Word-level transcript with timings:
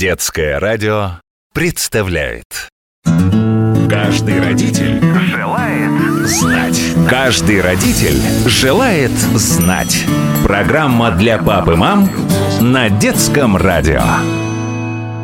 Детское 0.00 0.58
радио 0.58 1.20
представляет. 1.52 2.70
Каждый 3.04 4.40
родитель 4.40 4.98
желает 5.26 6.26
знать. 6.26 6.80
Каждый 7.06 7.60
родитель 7.60 8.18
желает 8.48 9.10
знать. 9.10 10.06
Программа 10.42 11.10
для 11.10 11.36
пап 11.36 11.68
и 11.68 11.74
мам 11.74 12.08
на 12.62 12.88
Детском 12.88 13.58
радио 13.58 14.00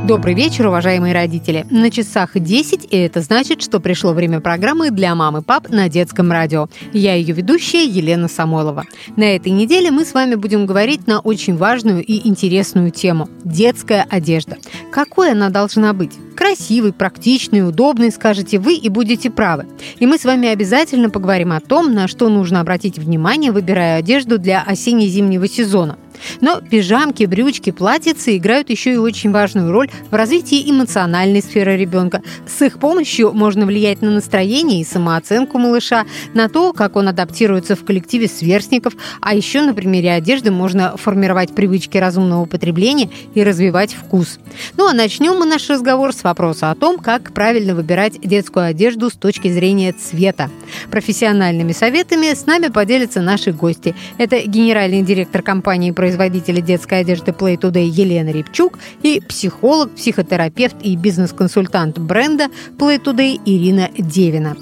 Добрый 0.06 0.34
вечер, 0.34 0.68
уважаемые 0.68 1.12
родители. 1.12 1.66
На 1.68 1.90
часах 1.90 2.30
10, 2.34 2.86
и 2.92 2.96
это 2.96 3.22
значит, 3.22 3.60
что 3.60 3.80
пришло 3.80 4.12
время 4.12 4.38
программы 4.38 4.92
для 4.92 5.12
мам 5.16 5.38
и 5.38 5.42
пап 5.42 5.68
на 5.68 5.88
детском 5.88 6.30
радио. 6.30 6.68
Я 6.92 7.14
ее 7.14 7.34
ведущая 7.34 7.84
Елена 7.84 8.28
Самойлова. 8.28 8.84
На 9.16 9.34
этой 9.34 9.50
неделе 9.50 9.90
мы 9.90 10.04
с 10.04 10.14
вами 10.14 10.36
будем 10.36 10.64
говорить 10.64 11.08
на 11.08 11.18
очень 11.18 11.56
важную 11.56 12.04
и 12.04 12.28
интересную 12.28 12.92
тему– 12.92 13.28
детская 13.44 14.06
одежда. 14.08 14.58
Какой 14.92 15.32
она 15.32 15.50
должна 15.50 15.92
быть? 15.92 16.12
Красивый, 16.36 16.92
практичный, 16.92 17.66
удобный, 17.66 18.12
скажете 18.12 18.60
вы, 18.60 18.74
и 18.74 18.88
будете 18.88 19.28
правы. 19.28 19.66
И 19.98 20.06
мы 20.06 20.18
с 20.18 20.24
вами 20.24 20.48
обязательно 20.48 21.10
поговорим 21.10 21.50
о 21.50 21.60
том, 21.60 21.94
на 21.94 22.06
что 22.06 22.28
нужно 22.28 22.60
обратить 22.60 22.96
внимание, 22.96 23.50
выбирая 23.50 23.98
одежду 23.98 24.38
для 24.38 24.62
осенне-зимнего 24.62 25.48
сезона. 25.48 25.96
Но 26.40 26.60
пижамки, 26.60 27.24
брючки, 27.24 27.70
платьицы 27.70 28.36
играют 28.36 28.70
еще 28.70 28.92
и 28.94 28.96
очень 28.96 29.30
важную 29.30 29.72
роль 29.72 29.90
в 30.10 30.14
развитии 30.14 30.70
эмоциональной 30.70 31.42
сферы 31.42 31.76
ребенка. 31.76 32.22
С 32.46 32.62
их 32.62 32.78
помощью 32.78 33.32
можно 33.32 33.66
влиять 33.66 34.02
на 34.02 34.10
настроение 34.10 34.80
и 34.80 34.84
самооценку 34.84 35.58
малыша, 35.58 36.04
на 36.34 36.48
то, 36.48 36.72
как 36.72 36.96
он 36.96 37.08
адаптируется 37.08 37.76
в 37.76 37.84
коллективе 37.84 38.28
сверстников, 38.28 38.94
а 39.20 39.34
еще 39.34 39.62
на 39.62 39.74
примере 39.74 40.12
одежды 40.12 40.50
можно 40.50 40.96
формировать 40.96 41.54
привычки 41.54 41.98
разумного 41.98 42.44
потребления 42.46 43.10
и 43.34 43.42
развивать 43.42 43.94
вкус. 43.94 44.38
Ну 44.76 44.88
а 44.88 44.92
начнем 44.92 45.38
мы 45.38 45.46
наш 45.46 45.68
разговор 45.68 46.12
с 46.12 46.22
вопроса 46.24 46.70
о 46.70 46.74
том, 46.74 46.98
как 46.98 47.32
правильно 47.32 47.74
выбирать 47.74 48.20
детскую 48.20 48.66
одежду 48.66 49.10
с 49.10 49.14
точки 49.14 49.48
зрения 49.48 49.92
цвета. 49.92 50.50
Профессиональными 50.90 51.72
советами 51.72 52.34
с 52.34 52.46
нами 52.46 52.68
поделятся 52.68 53.20
наши 53.20 53.52
гости. 53.52 53.94
Это 54.18 54.40
генеральный 54.40 55.02
директор 55.02 55.42
компании 55.42 55.90
производителя 56.06 56.60
детской 56.60 57.00
одежды 57.00 57.32
Play 57.32 57.58
Today 57.58 57.88
Елена 57.88 58.30
Репчук 58.30 58.78
и 59.02 59.20
психолог, 59.28 59.92
психотерапевт 59.96 60.76
и 60.80 60.94
бизнес-консультант 60.94 61.98
бренда 61.98 62.44
Play 62.78 63.02
Today 63.02 63.40
Ирина 63.44 63.90
Девина. 63.98 64.56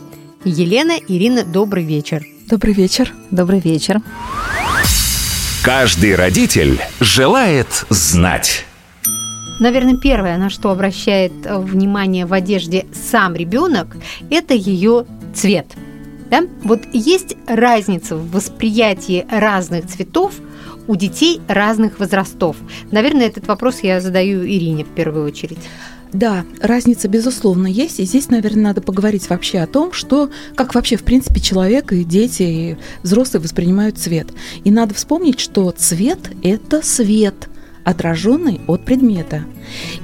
Елена, 0.47 0.95
Ирина, 1.07 1.45
добрый 1.45 1.85
вечер. 1.85 2.25
Добрый 2.49 2.73
вечер. 2.73 3.13
Добрый 3.31 3.61
вечер. 3.61 4.01
Каждый 5.63 6.15
родитель 6.15 6.81
желает 7.01 7.69
знать 7.91 8.65
Наверное, 9.61 9.99
первое, 9.99 10.39
на 10.39 10.49
что 10.49 10.71
обращает 10.71 11.33
внимание 11.45 12.25
в 12.25 12.33
одежде 12.33 12.87
сам 12.95 13.35
ребенок, 13.35 13.95
это 14.31 14.55
ее 14.55 15.05
цвет. 15.35 15.67
Да? 16.31 16.43
Вот 16.65 16.81
есть 16.95 17.37
разница 17.47 18.17
в 18.17 18.31
восприятии 18.31 19.27
разных 19.31 19.87
цветов 19.87 20.33
у 20.87 20.97
детей 20.97 21.41
разных 21.49 21.99
возрастов? 21.99 22.57
Наверное, 22.91 23.27
этот 23.27 23.47
вопрос 23.47 23.81
я 23.81 24.01
задаю 24.01 24.45
Ирине 24.45 24.85
в 24.85 24.89
первую 24.89 25.27
очередь. 25.27 25.59
Да, 26.13 26.45
разница, 26.61 27.09
безусловно, 27.09 27.67
есть. 27.67 27.99
И 27.99 28.05
здесь, 28.05 28.31
наверное, 28.31 28.63
надо 28.63 28.81
поговорить 28.81 29.29
вообще 29.29 29.59
о 29.59 29.67
том, 29.67 29.93
что, 29.93 30.31
как 30.55 30.77
вообще, 30.77 30.97
в 30.97 31.03
принципе, 31.03 31.41
человек 31.41 31.93
и 31.93 32.05
дети, 32.05 32.43
и 32.43 32.77
взрослые 33.03 33.43
воспринимают 33.43 33.99
цвет. 33.99 34.29
И 34.63 34.71
надо 34.71 34.95
вспомнить, 34.95 35.41
что 35.41 35.71
цвет– 35.73 36.31
это 36.43 36.83
свет– 36.83 37.49
отраженный 37.85 38.61
от 38.67 38.85
предмета. 38.85 39.45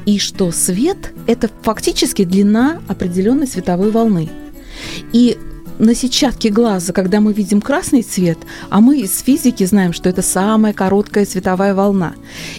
И 0.04 0.18
что 0.18 0.50
свет– 0.52 1.12
это 1.26 1.48
фактически 1.62 2.24
длина 2.24 2.80
определенной 2.88 3.46
световой 3.46 3.90
волны. 3.90 4.28
И 5.12 5.38
на 5.80 5.94
сетчатке 5.94 6.50
глаза, 6.50 6.92
когда 6.92 7.20
мы 7.20 7.32
видим 7.32 7.60
красный 7.60 8.02
цвет, 8.02 8.38
а 8.68 8.80
мы 8.80 9.00
из 9.00 9.20
физики 9.20 9.64
знаем, 9.64 9.92
что 9.92 10.08
это 10.08 10.22
самая 10.22 10.72
короткая 10.72 11.24
световая 11.24 11.74
волна. 11.74 12.12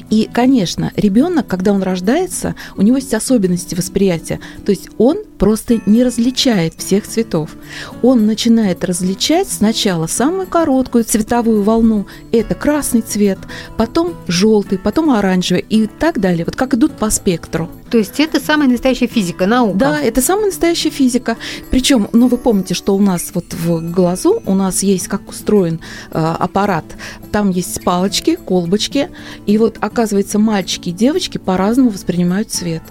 И, 0.09 0.27
конечно, 0.31 0.91
ребенок, 0.95 1.47
когда 1.47 1.71
он 1.71 1.83
рождается, 1.83 2.55
у 2.75 2.81
него 2.81 2.97
есть 2.97 3.13
особенности 3.13 3.75
восприятия. 3.75 4.39
То 4.65 4.71
есть 4.71 4.89
он 4.97 5.19
просто 5.37 5.81
не 5.85 6.03
различает 6.03 6.73
всех 6.77 7.07
цветов. 7.07 7.51
Он 8.01 8.25
начинает 8.25 8.83
различать 8.83 9.47
сначала 9.49 10.07
самую 10.07 10.47
короткую 10.47 11.03
цветовую 11.03 11.61
волну, 11.61 12.07
это 12.31 12.55
красный 12.55 13.01
цвет, 13.01 13.37
потом 13.77 14.15
желтый, 14.27 14.79
потом 14.79 15.11
оранжевый 15.11 15.65
и 15.69 15.85
так 15.87 16.19
далее, 16.19 16.45
вот 16.45 16.55
как 16.55 16.73
идут 16.73 16.93
по 16.93 17.09
спектру. 17.11 17.69
То 17.91 17.97
есть 17.97 18.21
это 18.21 18.39
самая 18.39 18.69
настоящая 18.69 19.07
физика, 19.07 19.45
наука? 19.45 19.77
Да, 19.77 20.01
это 20.01 20.21
самая 20.21 20.45
настоящая 20.45 20.91
физика. 20.91 21.35
Причем, 21.69 22.07
ну 22.13 22.29
вы 22.29 22.37
помните, 22.37 22.73
что 22.73 22.95
у 22.95 23.01
нас 23.01 23.31
вот 23.33 23.53
в 23.53 23.91
глазу 23.91 24.41
у 24.45 24.55
нас 24.55 24.81
есть 24.81 25.09
как 25.09 25.27
устроен 25.29 25.81
э, 26.09 26.17
аппарат. 26.17 26.85
Там 27.33 27.49
есть 27.49 27.83
палочки, 27.83 28.37
колбочки, 28.37 29.09
и 29.45 29.57
вот 29.57 29.77
оказывается 29.81 30.39
мальчики 30.39 30.89
и 30.89 30.93
девочки 30.93 31.37
по-разному 31.37 31.89
воспринимают 31.89 32.49
цвет. 32.49 32.83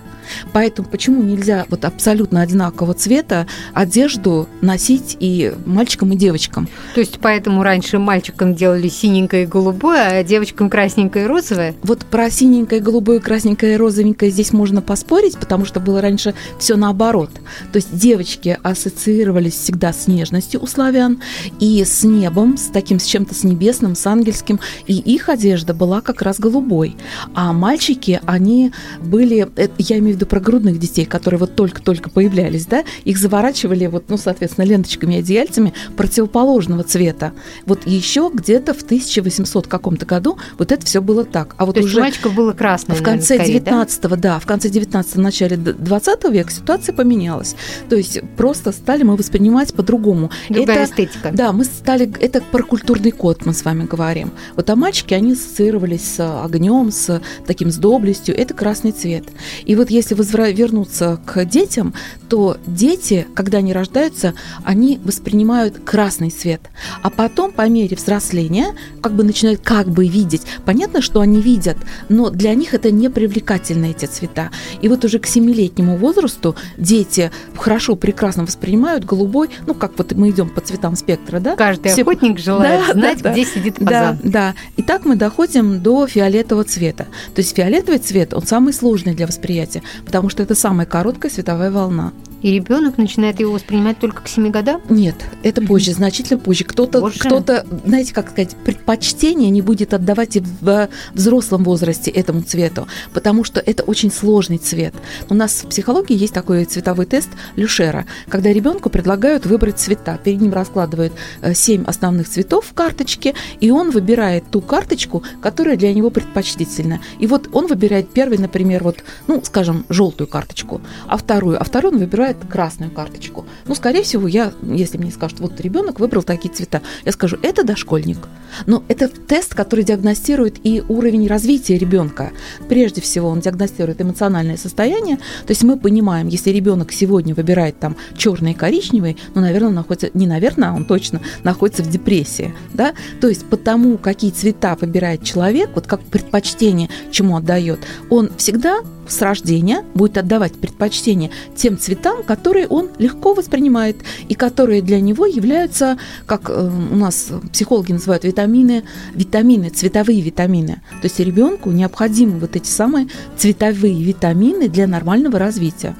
Поэтому 0.52 0.88
почему 0.88 1.22
нельзя 1.22 1.66
вот 1.68 1.84
абсолютно 1.84 2.42
одинакового 2.42 2.94
цвета 2.94 3.46
одежду 3.74 4.48
носить 4.60 5.16
и 5.20 5.52
мальчикам, 5.66 6.12
и 6.12 6.16
девочкам? 6.16 6.68
То 6.94 7.00
есть 7.00 7.18
поэтому 7.20 7.62
раньше 7.62 7.98
мальчикам 7.98 8.54
делали 8.54 8.88
синенькое 8.88 9.44
и 9.44 9.46
голубое, 9.46 10.20
а 10.20 10.24
девочкам 10.24 10.70
красненькое 10.70 11.24
и 11.24 11.28
розовое? 11.28 11.74
Вот 11.82 12.04
про 12.04 12.30
синенькое, 12.30 12.80
голубое, 12.80 13.20
красненькое 13.20 13.74
и 13.74 13.76
розовенькое 13.76 14.30
здесь 14.30 14.52
можно 14.52 14.82
поспорить, 14.82 15.38
потому 15.38 15.64
что 15.64 15.80
было 15.80 16.00
раньше 16.00 16.34
все 16.58 16.76
наоборот. 16.76 17.30
То 17.72 17.76
есть 17.76 17.96
девочки 17.96 18.58
ассоциировались 18.62 19.54
всегда 19.54 19.92
с 19.92 20.06
нежностью 20.06 20.62
у 20.62 20.66
славян 20.66 21.20
и 21.58 21.84
с 21.84 22.04
небом, 22.04 22.56
с 22.56 22.66
таким, 22.66 22.98
с 22.98 23.04
чем-то 23.04 23.34
с 23.34 23.44
небесным, 23.44 23.94
с 23.94 24.06
ангельским, 24.06 24.60
и 24.86 24.94
их 24.98 25.28
одежда 25.28 25.74
была 25.74 26.00
как 26.00 26.22
раз 26.22 26.38
голубой. 26.38 26.96
А 27.34 27.52
мальчики, 27.52 28.20
они 28.26 28.72
были, 29.00 29.48
э, 29.56 29.68
я 29.78 29.98
имею 29.98 30.14
в 30.14 30.16
виду 30.16 30.19
про 30.26 30.40
грудных 30.40 30.78
детей, 30.78 31.04
которые 31.04 31.38
вот 31.38 31.54
только-только 31.54 32.10
появлялись, 32.10 32.66
да, 32.66 32.84
их 33.04 33.18
заворачивали 33.18 33.86
вот, 33.86 34.04
ну, 34.08 34.16
соответственно, 34.16 34.64
ленточками 34.64 35.14
и 35.14 35.18
одеяльцами 35.18 35.72
противоположного 35.96 36.84
цвета. 36.84 37.32
Вот 37.66 37.86
еще 37.86 38.30
где-то 38.32 38.74
в 38.74 38.82
1800 38.82 39.66
каком-то 39.66 40.06
году 40.06 40.38
вот 40.58 40.72
это 40.72 40.84
все 40.86 41.00
было 41.00 41.24
так. 41.24 41.54
А 41.58 41.66
вот 41.66 41.76
То 41.76 41.82
уже 41.82 42.00
мальчиков 42.00 42.34
было 42.34 42.52
красное, 42.52 42.96
в 42.96 43.02
конце 43.02 43.38
наверное, 43.38 43.60
19 43.60 44.02
да? 44.02 44.16
да, 44.16 44.38
в 44.38 44.46
конце 44.46 44.68
19 44.68 45.16
начале 45.16 45.56
20 45.56 46.24
века 46.30 46.50
ситуация 46.50 46.94
поменялась. 46.94 47.56
То 47.88 47.96
есть 47.96 48.20
просто 48.36 48.72
стали 48.72 49.02
мы 49.02 49.16
воспринимать 49.16 49.74
по-другому. 49.74 50.30
Другая 50.48 50.84
это, 50.84 50.92
эстетика. 50.92 51.30
Да, 51.32 51.52
мы 51.52 51.64
стали, 51.64 52.10
это 52.20 52.40
про 52.40 52.62
культурный 52.62 53.10
код 53.10 53.44
мы 53.46 53.54
с 53.54 53.64
вами 53.64 53.84
говорим. 53.84 54.32
Вот 54.56 54.68
а 54.70 54.76
мальчики, 54.76 55.14
они 55.14 55.32
ассоциировались 55.32 56.04
с 56.04 56.44
огнем, 56.44 56.90
с 56.90 57.20
таким, 57.46 57.70
с 57.70 57.76
доблестью, 57.76 58.36
это 58.36 58.54
красный 58.54 58.92
цвет. 58.92 59.24
И 59.64 59.74
вот 59.74 59.90
если 59.90 60.09
возвра- 60.14 60.52
вернуться 60.52 61.20
к 61.26 61.44
детям, 61.44 61.94
то 62.28 62.56
дети, 62.66 63.26
когда 63.34 63.58
они 63.58 63.72
рождаются, 63.72 64.34
они 64.64 64.98
воспринимают 65.04 65.78
красный 65.84 66.30
цвет. 66.30 66.60
А 67.02 67.10
потом, 67.10 67.52
по 67.52 67.68
мере 67.68 67.96
взросления, 67.96 68.74
как 69.02 69.12
бы 69.14 69.24
начинают 69.24 69.60
как 69.62 69.88
бы 69.88 70.06
видеть. 70.06 70.42
Понятно, 70.64 71.02
что 71.02 71.20
они 71.20 71.40
видят, 71.40 71.76
но 72.08 72.30
для 72.30 72.54
них 72.54 72.74
это 72.74 72.90
не 72.90 73.08
привлекательно, 73.10 73.86
эти 73.86 74.06
цвета. 74.06 74.50
И 74.82 74.88
вот 74.88 75.04
уже 75.04 75.18
к 75.18 75.26
семилетнему 75.26 75.96
возрасту 75.96 76.54
дети 76.76 77.30
хорошо, 77.56 77.96
прекрасно 77.96 78.44
воспринимают 78.44 79.04
голубой, 79.04 79.50
ну, 79.66 79.74
как 79.74 79.92
вот 79.98 80.12
мы 80.12 80.30
идем 80.30 80.48
по 80.48 80.60
цветам 80.60 80.96
спектра, 80.96 81.40
да? 81.40 81.56
Каждый 81.56 81.92
Все- 81.92 82.02
охотник 82.02 82.38
желает 82.38 82.86
Да, 82.88 82.92
знать, 82.94 83.22
да, 83.22 83.32
где 83.32 83.44
да. 83.44 83.50
сидит 83.50 83.74
Да, 83.78 83.86
фазан. 84.14 84.18
да. 84.30 84.54
И 84.76 84.82
так 84.82 85.04
мы 85.04 85.16
доходим 85.16 85.82
до 85.82 86.06
фиолетового 86.06 86.64
цвета. 86.64 87.06
То 87.34 87.40
есть 87.40 87.54
фиолетовый 87.56 87.98
цвет, 87.98 88.34
он 88.34 88.46
самый 88.46 88.72
сложный 88.72 89.14
для 89.14 89.26
восприятия, 89.26 89.82
потому 90.04 90.28
что 90.28 90.42
это 90.42 90.54
самая 90.54 90.86
короткая 90.86 91.30
световая 91.30 91.70
волна. 91.70 92.12
И 92.42 92.52
ребенок 92.52 92.96
начинает 92.96 93.38
его 93.38 93.52
воспринимать 93.52 93.98
только 93.98 94.22
к 94.22 94.28
7 94.28 94.50
годам? 94.50 94.80
Нет, 94.88 95.16
это 95.42 95.60
позже, 95.60 95.92
значительно 95.92 96.38
позже. 96.38 96.64
Кто-то, 96.64 97.10
кто-то, 97.10 97.66
знаете, 97.84 98.14
как 98.14 98.30
сказать, 98.30 98.56
предпочтение 98.64 99.50
не 99.50 99.60
будет 99.60 99.92
отдавать 99.92 100.36
и 100.36 100.40
в 100.60 100.88
взрослом 101.12 101.64
возрасте 101.64 102.10
этому 102.10 102.42
цвету, 102.42 102.88
потому 103.12 103.44
что 103.44 103.60
это 103.60 103.82
очень 103.82 104.10
сложный 104.10 104.58
цвет. 104.58 104.94
У 105.28 105.34
нас 105.34 105.62
в 105.62 105.68
психологии 105.68 106.16
есть 106.16 106.32
такой 106.32 106.64
цветовой 106.64 107.06
тест 107.06 107.28
Люшера, 107.56 108.06
когда 108.28 108.52
ребенку 108.52 108.88
предлагают 108.88 109.44
выбрать 109.44 109.78
цвета. 109.78 110.18
Перед 110.22 110.40
ним 110.40 110.54
раскладывают 110.54 111.12
э, 111.42 111.54
семь 111.54 111.84
основных 111.84 112.28
цветов 112.28 112.66
в 112.66 112.72
карточке, 112.72 113.34
и 113.60 113.70
он 113.70 113.90
выбирает 113.90 114.44
ту 114.50 114.62
карточку, 114.62 115.22
которая 115.42 115.76
для 115.76 115.92
него 115.92 116.10
предпочтительна. 116.10 117.00
И 117.18 117.26
вот 117.26 117.50
он 117.52 117.66
выбирает 117.66 118.10
первый, 118.10 118.38
например, 118.38 118.82
вот, 118.82 119.04
ну, 119.26 119.42
скажем, 119.44 119.79
желтую 119.88 120.28
карточку, 120.28 120.80
а 121.06 121.16
вторую, 121.16 121.60
а 121.60 121.64
вторую 121.64 121.94
он 121.94 121.98
выбирает 121.98 122.36
красную 122.48 122.90
карточку. 122.90 123.46
Ну, 123.66 123.74
скорее 123.74 124.02
всего, 124.02 124.28
я, 124.28 124.52
если 124.62 124.98
мне 124.98 125.10
скажут, 125.10 125.40
вот 125.40 125.60
ребенок 125.60 126.00
выбрал 126.00 126.22
такие 126.22 126.52
цвета, 126.52 126.82
я 127.04 127.12
скажу, 127.12 127.38
это 127.42 127.64
дошкольник. 127.64 128.18
Но 128.66 128.82
это 128.88 129.08
тест, 129.08 129.54
который 129.54 129.84
диагностирует 129.84 130.56
и 130.64 130.82
уровень 130.88 131.26
развития 131.26 131.78
ребенка. 131.78 132.30
Прежде 132.68 133.00
всего, 133.00 133.28
он 133.28 133.40
диагностирует 133.40 134.00
эмоциональное 134.00 134.56
состояние. 134.56 135.16
То 135.16 135.50
есть 135.50 135.62
мы 135.62 135.78
понимаем, 135.78 136.28
если 136.28 136.50
ребенок 136.50 136.92
сегодня 136.92 137.34
выбирает 137.34 137.78
там 137.78 137.96
черный 138.16 138.52
и 138.52 138.54
коричневый, 138.54 139.16
ну, 139.34 139.40
наверное, 139.40 139.70
находится, 139.70 140.10
не 140.14 140.26
наверное, 140.26 140.70
а 140.70 140.74
он 140.74 140.84
точно 140.84 141.20
находится 141.44 141.82
в 141.82 141.90
депрессии. 141.90 142.54
Да? 142.74 142.94
То 143.20 143.28
есть 143.28 143.48
потому, 143.48 143.98
какие 143.98 144.30
цвета 144.30 144.76
выбирает 144.80 145.22
человек, 145.22 145.70
вот 145.74 145.86
как 145.86 146.02
предпочтение 146.02 146.88
чему 147.10 147.36
отдает, 147.36 147.80
он 148.08 148.30
всегда 148.36 148.80
с 149.10 149.20
рождения 149.22 149.84
будет 149.94 150.18
отдавать 150.18 150.54
предпочтение 150.54 151.30
тем 151.54 151.78
цветам, 151.78 152.22
которые 152.22 152.66
он 152.66 152.90
легко 152.98 153.34
воспринимает 153.34 153.96
и 154.28 154.34
которые 154.34 154.82
для 154.82 155.00
него 155.00 155.26
являются, 155.26 155.98
как 156.26 156.48
э, 156.48 156.70
у 156.92 156.96
нас 156.96 157.28
психологи 157.52 157.92
называют 157.92 158.24
витамины, 158.24 158.84
витамины, 159.14 159.70
цветовые 159.70 160.20
витамины. 160.20 160.82
То 161.02 161.04
есть 161.04 161.18
ребенку 161.20 161.70
необходимы 161.70 162.38
вот 162.38 162.56
эти 162.56 162.68
самые 162.68 163.08
цветовые 163.36 164.02
витамины 164.02 164.68
для 164.68 164.86
нормального 164.86 165.38
развития. 165.38 165.96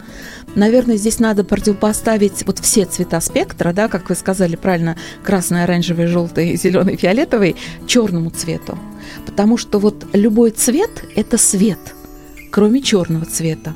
Наверное, 0.55 0.97
здесь 0.97 1.21
надо 1.21 1.45
противопоставить 1.45 2.45
вот 2.47 2.59
все 2.59 2.85
цвета 2.85 3.21
спектра, 3.21 3.73
да, 3.73 3.89
как 3.89 4.09
вы 4.09 4.15
сказали 4.17 4.57
правильно, 4.57 4.97
красный, 5.23 5.65
оранжевый, 5.65 6.07
желтый, 6.07 6.57
зеленый, 6.62 6.97
фиолетовый, 6.97 7.57
черному 7.87 8.31
цвету. 8.31 8.79
Потому 9.27 9.57
что 9.57 9.79
вот 9.79 10.07
любой 10.12 10.51
цвет– 10.51 11.05
это 11.17 11.39
свет– 11.39 11.79
кроме 12.50 12.82
черного 12.82 13.25
цвета. 13.26 13.75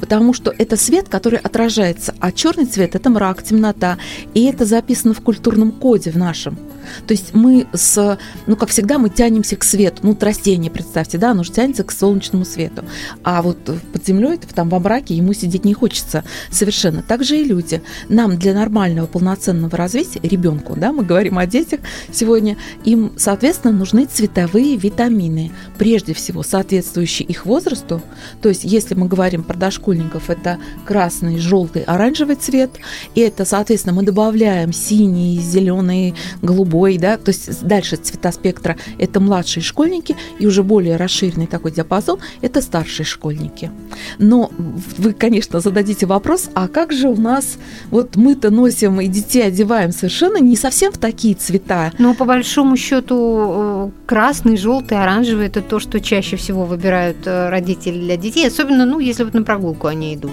Потому 0.00 0.32
что 0.32 0.54
это 0.56 0.76
свет, 0.76 1.08
который 1.08 1.38
отражается, 1.38 2.14
а 2.20 2.32
черный 2.32 2.64
цвет– 2.64 2.94
это 2.94 3.10
мрак, 3.10 3.42
темнота. 3.42 3.98
И 4.34 4.44
это 4.44 4.64
записано 4.64 5.14
в 5.14 5.20
культурном 5.20 5.70
коде 5.70 6.10
в 6.10 6.16
нашем. 6.16 6.58
То 7.06 7.12
есть 7.12 7.34
мы 7.34 7.66
с, 7.72 8.18
ну, 8.46 8.56
как 8.56 8.68
всегда, 8.70 8.98
мы 8.98 9.10
тянемся 9.10 9.56
к 9.56 9.64
свету. 9.64 10.00
Ну, 10.02 10.16
растение, 10.20 10.70
представьте, 10.70 11.18
да, 11.18 11.30
оно 11.32 11.44
же 11.44 11.52
тянется 11.52 11.84
к 11.84 11.92
солнечному 11.92 12.44
свету. 12.44 12.84
А 13.22 13.42
вот 13.42 13.58
под 13.64 14.06
землей, 14.06 14.38
там 14.54 14.68
во 14.68 14.78
мраке, 14.78 15.14
ему 15.14 15.32
сидеть 15.32 15.64
не 15.64 15.74
хочется 15.74 16.24
совершенно. 16.50 17.02
Так 17.02 17.24
же 17.24 17.38
и 17.40 17.44
люди. 17.44 17.82
Нам 18.08 18.38
для 18.38 18.54
нормального 18.54 19.06
полноценного 19.06 19.76
развития, 19.76 20.20
ребенку, 20.22 20.74
да, 20.76 20.92
мы 20.92 21.04
говорим 21.04 21.38
о 21.38 21.46
детях 21.46 21.80
сегодня, 22.12 22.56
им, 22.84 23.12
соответственно, 23.16 23.72
нужны 23.72 24.06
цветовые 24.06 24.76
витамины, 24.76 25.52
прежде 25.78 26.14
всего 26.14 26.42
соответствующие 26.42 27.26
их 27.28 27.46
возрасту. 27.46 28.02
То 28.42 28.48
есть, 28.48 28.64
если 28.64 28.94
мы 28.94 29.06
говорим 29.06 29.42
про 29.42 29.56
дошкольников, 29.56 30.30
это 30.30 30.58
красный, 30.84 31.38
желтый, 31.38 31.82
оранжевый 31.82 32.36
цвет, 32.36 32.70
и 33.14 33.20
это, 33.20 33.44
соответственно, 33.44 33.94
мы 33.94 34.02
добавляем 34.02 34.72
синий, 34.72 35.38
зеленый, 35.40 36.14
голубой, 36.42 36.75
голубой, 36.76 36.98
да, 36.98 37.16
то 37.16 37.30
есть 37.30 37.66
дальше 37.66 37.96
цвета 37.96 38.32
спектра– 38.32 38.76
это 38.98 39.20
младшие 39.20 39.62
школьники, 39.62 40.16
и 40.38 40.46
уже 40.46 40.62
более 40.62 40.96
расширенный 40.96 41.46
такой 41.46 41.72
диапазон– 41.72 42.18
это 42.42 42.60
старшие 42.62 43.06
школьники. 43.06 43.70
Но 44.18 44.50
вы, 44.98 45.12
конечно, 45.12 45.60
зададите 45.60 46.06
вопрос, 46.06 46.50
а 46.54 46.68
как 46.68 46.92
же 46.92 47.08
у 47.08 47.16
нас, 47.16 47.58
вот 47.90 48.16
мы-то 48.16 48.50
носим 48.50 49.00
и 49.00 49.06
детей 49.06 49.46
одеваем 49.46 49.92
совершенно 49.92 50.38
не 50.38 50.56
совсем 50.56 50.92
в 50.92 50.98
такие 50.98 51.34
цвета. 51.34 51.92
Ну, 51.98 52.14
по 52.14 52.24
большому 52.24 52.76
счету, 52.76 53.16
э, 53.18 53.90
красный, 54.06 54.56
желтый, 54.56 54.98
оранжевый– 54.98 55.46
это 55.48 55.62
то, 55.62 55.80
что 55.80 56.00
чаще 56.00 56.36
всего 56.36 56.64
выбирают 56.64 57.26
э, 57.26 57.48
родители 57.48 57.98
для 57.98 58.16
детей, 58.16 58.46
особенно, 58.46 58.84
ну, 58.84 58.98
если 59.00 59.24
вот 59.24 59.34
на 59.34 59.42
прогулку 59.42 59.86
они 59.86 60.14
идут. 60.14 60.32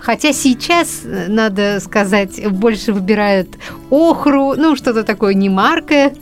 Хотя 0.00 0.32
сейчас, 0.32 1.02
э, 1.04 1.26
надо 1.28 1.80
сказать, 1.80 2.50
больше 2.50 2.92
выбирают 2.92 3.48
охру, 3.90 4.54
ну, 4.56 4.76
что-то 4.76 5.04
такое 5.04 5.34
не 5.34 5.48
маркое. 5.48 6.14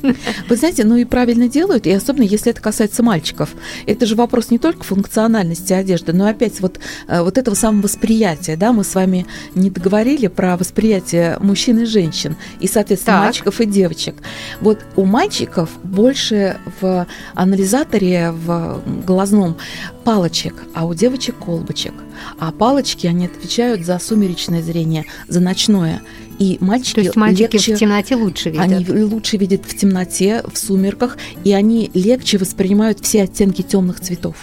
Вы 0.49 0.57
знаете, 0.57 0.85
ну 0.85 0.97
и 0.97 1.05
правильно 1.05 1.49
делают, 1.49 1.87
и 1.87 1.93
особенно 1.93 2.25
если 2.25 2.51
это 2.51 2.61
касается 2.61 3.03
мальчиков. 3.03 3.51
Это 3.87 4.07
же 4.07 4.17
вопрос 4.17 4.51
не 4.51 4.59
только 4.59 4.85
функциональности 4.85 5.73
одежды, 5.73 6.13
но 6.13 6.27
опять 6.27 6.61
вот, 6.61 6.79
э, 7.07 7.23
вот 7.23 7.39
этого 7.39 7.55
самого 7.55 7.83
восприятия, 7.83 8.57
да, 8.57 8.73
мы 8.73 8.85
с 8.85 8.95
вами 8.95 9.27
не 9.55 9.71
договорили 9.71 10.27
про 10.27 10.57
восприятие 10.57 11.39
мужчин 11.41 11.79
и 11.79 11.85
женщин, 11.85 12.37
и, 12.61 12.67
соответственно, 12.67 13.19
так. 13.19 13.25
мальчиков 13.27 13.61
и 13.61 13.67
девочек. 13.67 14.17
Вот 14.61 14.79
у 14.97 15.05
мальчиков 15.05 15.71
больше 15.83 16.59
в 16.81 17.07
анализаторе, 17.35 18.33
в 18.33 18.83
глазном 19.07 19.57
палочек, 20.05 20.55
а 20.75 20.87
у 20.87 20.95
девочек 20.95 21.37
колбочек. 21.37 21.93
А 22.39 22.51
палочки, 22.51 23.07
они 23.07 23.27
отвечают 23.27 23.85
за 23.85 23.99
сумеречное 23.99 24.63
зрение, 24.63 25.05
за 25.29 25.41
ночное. 25.41 26.03
И 26.39 26.57
мальчики, 26.61 26.95
То 26.95 27.01
есть 27.01 27.17
мальчики 27.17 27.57
легче, 27.57 27.75
в 27.75 27.79
темноте 27.79 28.15
лучше 28.15 28.51
видят? 28.51 28.65
Они 28.65 29.03
лучше 29.03 29.37
видят 29.37 29.63
в 29.65 29.77
темноте, 29.77 30.43
в 30.53 30.57
сумерках, 30.57 31.19
и 31.45 31.53
они 31.53 31.91
легче 31.95 32.39
воспринимают 32.39 33.01
все 33.01 33.23
оттенки 33.23 33.63
темных 33.63 34.01
цветов 34.01 34.37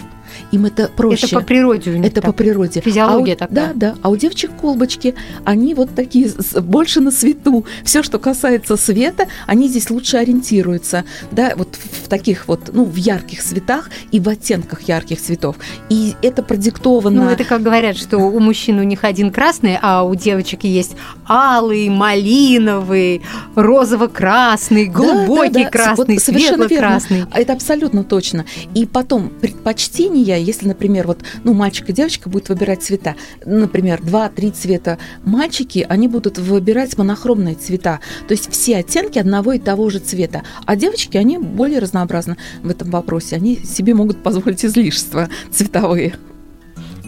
им 0.52 0.66
это 0.66 0.88
проще. 0.88 1.26
Это 1.26 1.36
по 1.36 1.42
природе 1.42 1.90
у 1.90 1.96
них 1.96 2.06
Это 2.06 2.20
так. 2.20 2.24
по 2.24 2.32
природе. 2.32 2.80
Физиология 2.80 3.34
а 3.34 3.36
такая. 3.36 3.72
Да, 3.74 3.92
да. 3.92 3.94
А 4.02 4.10
у 4.10 4.16
девочек 4.16 4.50
колбочки, 4.60 5.14
они 5.44 5.74
вот 5.74 5.94
такие 5.94 6.30
больше 6.60 7.00
на 7.00 7.10
свету. 7.10 7.64
Все, 7.84 8.02
что 8.02 8.18
касается 8.18 8.76
света, 8.76 9.26
они 9.46 9.68
здесь 9.68 9.90
лучше 9.90 10.16
ориентируются. 10.16 11.04
Да, 11.30 11.52
вот 11.56 11.76
в 11.76 12.08
таких 12.08 12.48
вот, 12.48 12.70
ну, 12.72 12.84
в 12.84 12.96
ярких 12.96 13.42
цветах 13.42 13.90
и 14.10 14.20
в 14.20 14.28
оттенках 14.28 14.82
ярких 14.82 15.20
цветов. 15.20 15.56
И 15.88 16.14
это 16.22 16.42
продиктовано... 16.42 17.24
Ну, 17.24 17.30
это 17.30 17.44
как 17.44 17.62
говорят, 17.62 17.96
что 17.96 18.18
у 18.18 18.38
мужчин 18.40 18.78
у 18.78 18.82
них 18.82 19.04
один 19.04 19.30
красный, 19.30 19.78
а 19.80 20.02
у 20.02 20.14
девочек 20.14 20.64
есть 20.64 20.96
алый, 21.28 21.88
малиновый, 21.88 23.22
розово-красный, 23.54 24.86
глубокий 24.86 25.52
да, 25.52 25.58
да, 25.58 25.64
да. 25.64 25.70
красный, 25.70 26.14
вот 26.14 26.22
светло-красный. 26.22 27.24
Это 27.32 27.52
абсолютно 27.52 28.04
точно. 28.04 28.44
И 28.74 28.86
потом 28.86 29.30
предпочтение 29.40 30.25
если, 30.34 30.66
например, 30.66 31.06
вот, 31.06 31.20
ну, 31.44 31.54
мальчик 31.54 31.90
и 31.90 31.92
девочка 31.92 32.28
будут 32.28 32.48
выбирать 32.48 32.82
цвета, 32.82 33.14
например, 33.44 34.02
два-три 34.02 34.50
цвета, 34.50 34.98
мальчики, 35.24 35.86
они 35.88 36.08
будут 36.08 36.38
выбирать 36.38 36.98
монохромные 36.98 37.54
цвета, 37.54 38.00
то 38.26 38.32
есть 38.32 38.50
все 38.50 38.78
оттенки 38.78 39.18
одного 39.18 39.52
и 39.52 39.58
того 39.58 39.90
же 39.90 39.98
цвета, 39.98 40.42
а 40.64 40.76
девочки, 40.76 41.16
они 41.16 41.38
более 41.38 41.78
разнообразны 41.78 42.36
в 42.62 42.70
этом 42.70 42.90
вопросе, 42.90 43.36
они 43.36 43.56
себе 43.56 43.94
могут 43.94 44.22
позволить 44.22 44.64
излишества 44.64 45.28
цветовые. 45.50 46.14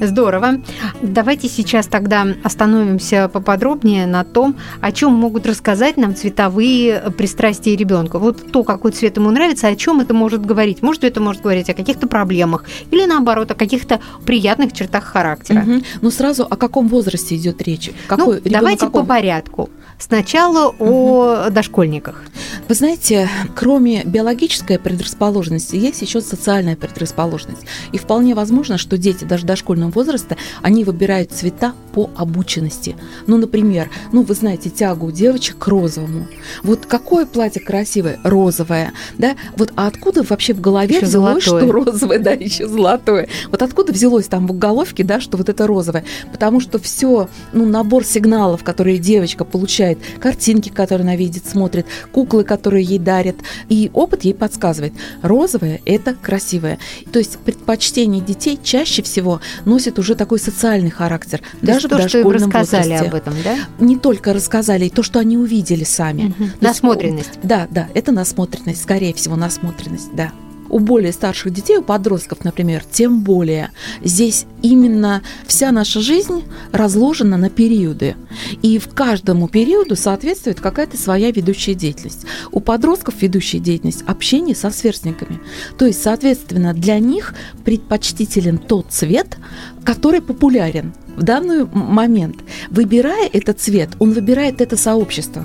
Здорово. 0.00 0.60
Давайте 1.02 1.48
сейчас 1.48 1.86
тогда 1.86 2.26
остановимся 2.44 3.28
поподробнее 3.28 4.06
на 4.06 4.24
том, 4.24 4.56
о 4.80 4.92
чем 4.92 5.12
могут 5.14 5.46
рассказать 5.46 5.96
нам 5.96 6.14
цветовые 6.14 7.12
пристрастия 7.16 7.76
ребенка. 7.76 8.18
Вот 8.18 8.52
то, 8.52 8.64
какой 8.64 8.92
цвет 8.92 9.16
ему 9.16 9.30
нравится, 9.30 9.68
о 9.68 9.76
чем 9.76 10.00
это 10.00 10.14
может 10.14 10.44
говорить. 10.44 10.82
Может, 10.82 11.04
это 11.04 11.20
может 11.20 11.42
говорить 11.42 11.68
о 11.70 11.74
каких-то 11.74 12.06
проблемах 12.06 12.64
или 12.90 13.04
наоборот 13.06 13.50
о 13.50 13.54
каких-то 13.54 14.00
приятных 14.24 14.72
чертах 14.72 15.04
характера. 15.04 15.62
Угу. 15.62 15.82
Ну 16.02 16.10
сразу 16.10 16.46
о 16.48 16.56
каком 16.56 16.88
возрасте 16.88 17.36
идет 17.36 17.62
речь? 17.62 17.90
Какой, 18.06 18.36
ну, 18.44 18.50
давайте 18.50 18.86
какого? 18.86 19.02
по 19.02 19.08
порядку. 19.08 19.70
Сначала 19.98 20.74
о 20.78 21.44
угу. 21.44 21.50
дошкольниках. 21.50 22.22
Вы 22.68 22.74
знаете, 22.74 23.28
кроме 23.56 24.04
биологической 24.04 24.78
предрасположенности, 24.78 25.76
есть 25.76 26.02
еще 26.02 26.20
социальная 26.20 26.76
предрасположенность. 26.76 27.64
И 27.92 27.98
вполне 27.98 28.34
возможно, 28.34 28.78
что 28.78 28.96
дети 28.96 29.24
даже 29.24 29.46
дошкольного 29.46 29.87
возраста, 29.90 30.36
они 30.62 30.84
выбирают 30.84 31.32
цвета 31.32 31.74
по 31.92 32.10
обученности. 32.16 32.96
Ну, 33.26 33.36
например, 33.36 33.90
ну, 34.12 34.22
вы 34.22 34.34
знаете 34.34 34.70
тягу 34.70 35.06
у 35.06 35.10
девочек 35.10 35.58
к 35.58 35.68
розовому. 35.68 36.26
Вот 36.62 36.86
какое 36.86 37.26
платье 37.26 37.62
красивое? 37.62 38.18
Розовое. 38.24 38.92
Да? 39.16 39.36
Вот 39.56 39.72
а 39.76 39.86
откуда 39.86 40.22
вообще 40.22 40.54
в 40.54 40.60
голове 40.60 40.96
еще 40.96 41.06
взялось, 41.06 41.44
золотое. 41.44 41.68
что 41.68 41.72
розовое, 41.72 42.18
да, 42.18 42.32
еще 42.32 42.66
золотое? 42.66 43.28
Вот 43.50 43.62
откуда 43.62 43.92
взялось 43.92 44.26
там 44.26 44.46
в 44.46 44.58
головке, 44.58 45.04
да, 45.04 45.20
что 45.20 45.36
вот 45.36 45.48
это 45.48 45.66
розовое? 45.66 46.04
Потому 46.32 46.60
что 46.60 46.78
все, 46.78 47.28
ну, 47.52 47.66
набор 47.66 48.04
сигналов, 48.04 48.64
которые 48.64 48.98
девочка 48.98 49.44
получает 49.44 49.68
получает, 49.68 49.98
картинки, 50.20 50.68
которые 50.70 51.04
она 51.04 51.16
видит, 51.16 51.46
смотрит, 51.46 51.86
куклы, 52.12 52.44
которые 52.44 52.84
ей 52.84 52.98
дарят. 52.98 53.36
И 53.68 53.90
опыт 53.92 54.24
ей 54.24 54.34
подсказывает. 54.34 54.92
Розовое– 55.22 55.80
это 55.84 56.14
красивое. 56.14 56.78
То 57.12 57.18
есть 57.18 57.38
предпочтение 57.38 58.22
детей 58.22 58.58
чаще 58.62 59.02
всего 59.02 59.40
носит 59.64 59.77
уже 59.98 60.14
такой 60.14 60.38
социальный 60.38 60.90
характер. 60.90 61.40
То 61.60 61.66
даже 61.66 61.88
то, 61.88 61.96
в 61.96 62.02
дошкольном 62.02 62.50
что 62.50 62.58
рассказали 62.60 62.92
возрасте. 62.92 63.08
об 63.08 63.14
этом, 63.14 63.34
да? 63.44 63.56
Не 63.78 63.96
только 63.96 64.32
рассказали, 64.32 64.86
и 64.86 64.90
то, 64.90 65.02
что 65.02 65.18
они 65.18 65.36
увидели 65.36 65.84
сами. 65.84 66.34
Угу. 66.38 66.48
Насмотренность. 66.60 67.28
Есть, 67.28 67.40
да, 67.42 67.68
да, 67.70 67.88
это 67.94 68.12
насмотренность, 68.12 68.82
скорее 68.82 69.14
всего, 69.14 69.36
насмотренность, 69.36 70.14
да. 70.14 70.32
У 70.68 70.78
более 70.78 71.12
старших 71.12 71.52
детей, 71.52 71.78
у 71.78 71.82
подростков, 71.82 72.44
например, 72.44 72.82
тем 72.90 73.20
более. 73.22 73.70
Здесь 74.02 74.46
именно 74.62 75.22
вся 75.46 75.72
наша 75.72 76.00
жизнь 76.00 76.44
разложена 76.72 77.36
на 77.36 77.50
периоды. 77.50 78.16
И 78.62 78.78
в 78.78 78.88
каждому 78.88 79.48
периоду 79.48 79.96
соответствует 79.96 80.60
какая-то 80.60 80.96
своя 80.96 81.30
ведущая 81.30 81.74
деятельность. 81.74 82.26
У 82.52 82.60
подростков 82.60 83.20
ведущая 83.20 83.58
деятельность– 83.58 84.02
общение 84.06 84.54
со 84.54 84.70
сверстниками. 84.70 85.40
То 85.78 85.86
есть, 85.86 86.02
соответственно, 86.02 86.74
для 86.74 86.98
них 86.98 87.34
предпочтителен 87.64 88.58
тот 88.58 88.86
цвет, 88.90 89.38
который 89.84 90.20
популярен 90.20 90.92
в 91.18 91.22
данный 91.22 91.66
момент. 91.66 92.36
Выбирая 92.70 93.28
этот 93.32 93.60
цвет, 93.60 93.90
он 93.98 94.12
выбирает 94.12 94.60
это 94.60 94.76
сообщество. 94.76 95.44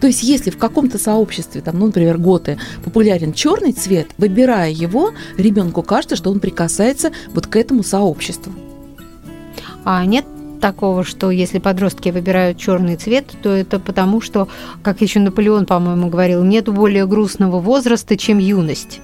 То 0.00 0.06
есть, 0.06 0.22
если 0.22 0.50
в 0.50 0.58
каком-то 0.58 0.98
сообществе, 0.98 1.60
там, 1.60 1.78
ну, 1.78 1.86
например, 1.86 2.18
готы, 2.18 2.58
популярен 2.84 3.32
черный 3.32 3.72
цвет, 3.72 4.08
выбирая 4.18 4.70
его, 4.70 5.12
ребенку 5.36 5.82
кажется, 5.82 6.16
что 6.16 6.30
он 6.30 6.40
прикасается 6.40 7.10
вот 7.32 7.46
к 7.46 7.56
этому 7.56 7.82
сообществу. 7.82 8.52
А 9.84 10.04
нет 10.04 10.24
такого, 10.60 11.04
что 11.04 11.30
если 11.30 11.58
подростки 11.58 12.08
выбирают 12.08 12.58
черный 12.58 12.96
цвет, 12.96 13.26
то 13.42 13.50
это 13.50 13.78
потому, 13.78 14.20
что, 14.20 14.48
как 14.82 15.02
еще 15.02 15.20
Наполеон, 15.20 15.66
по-моему, 15.66 16.08
говорил, 16.08 16.42
нет 16.42 16.68
более 16.68 17.06
грустного 17.06 17.60
возраста, 17.60 18.16
чем 18.16 18.38
юность. 18.38 19.00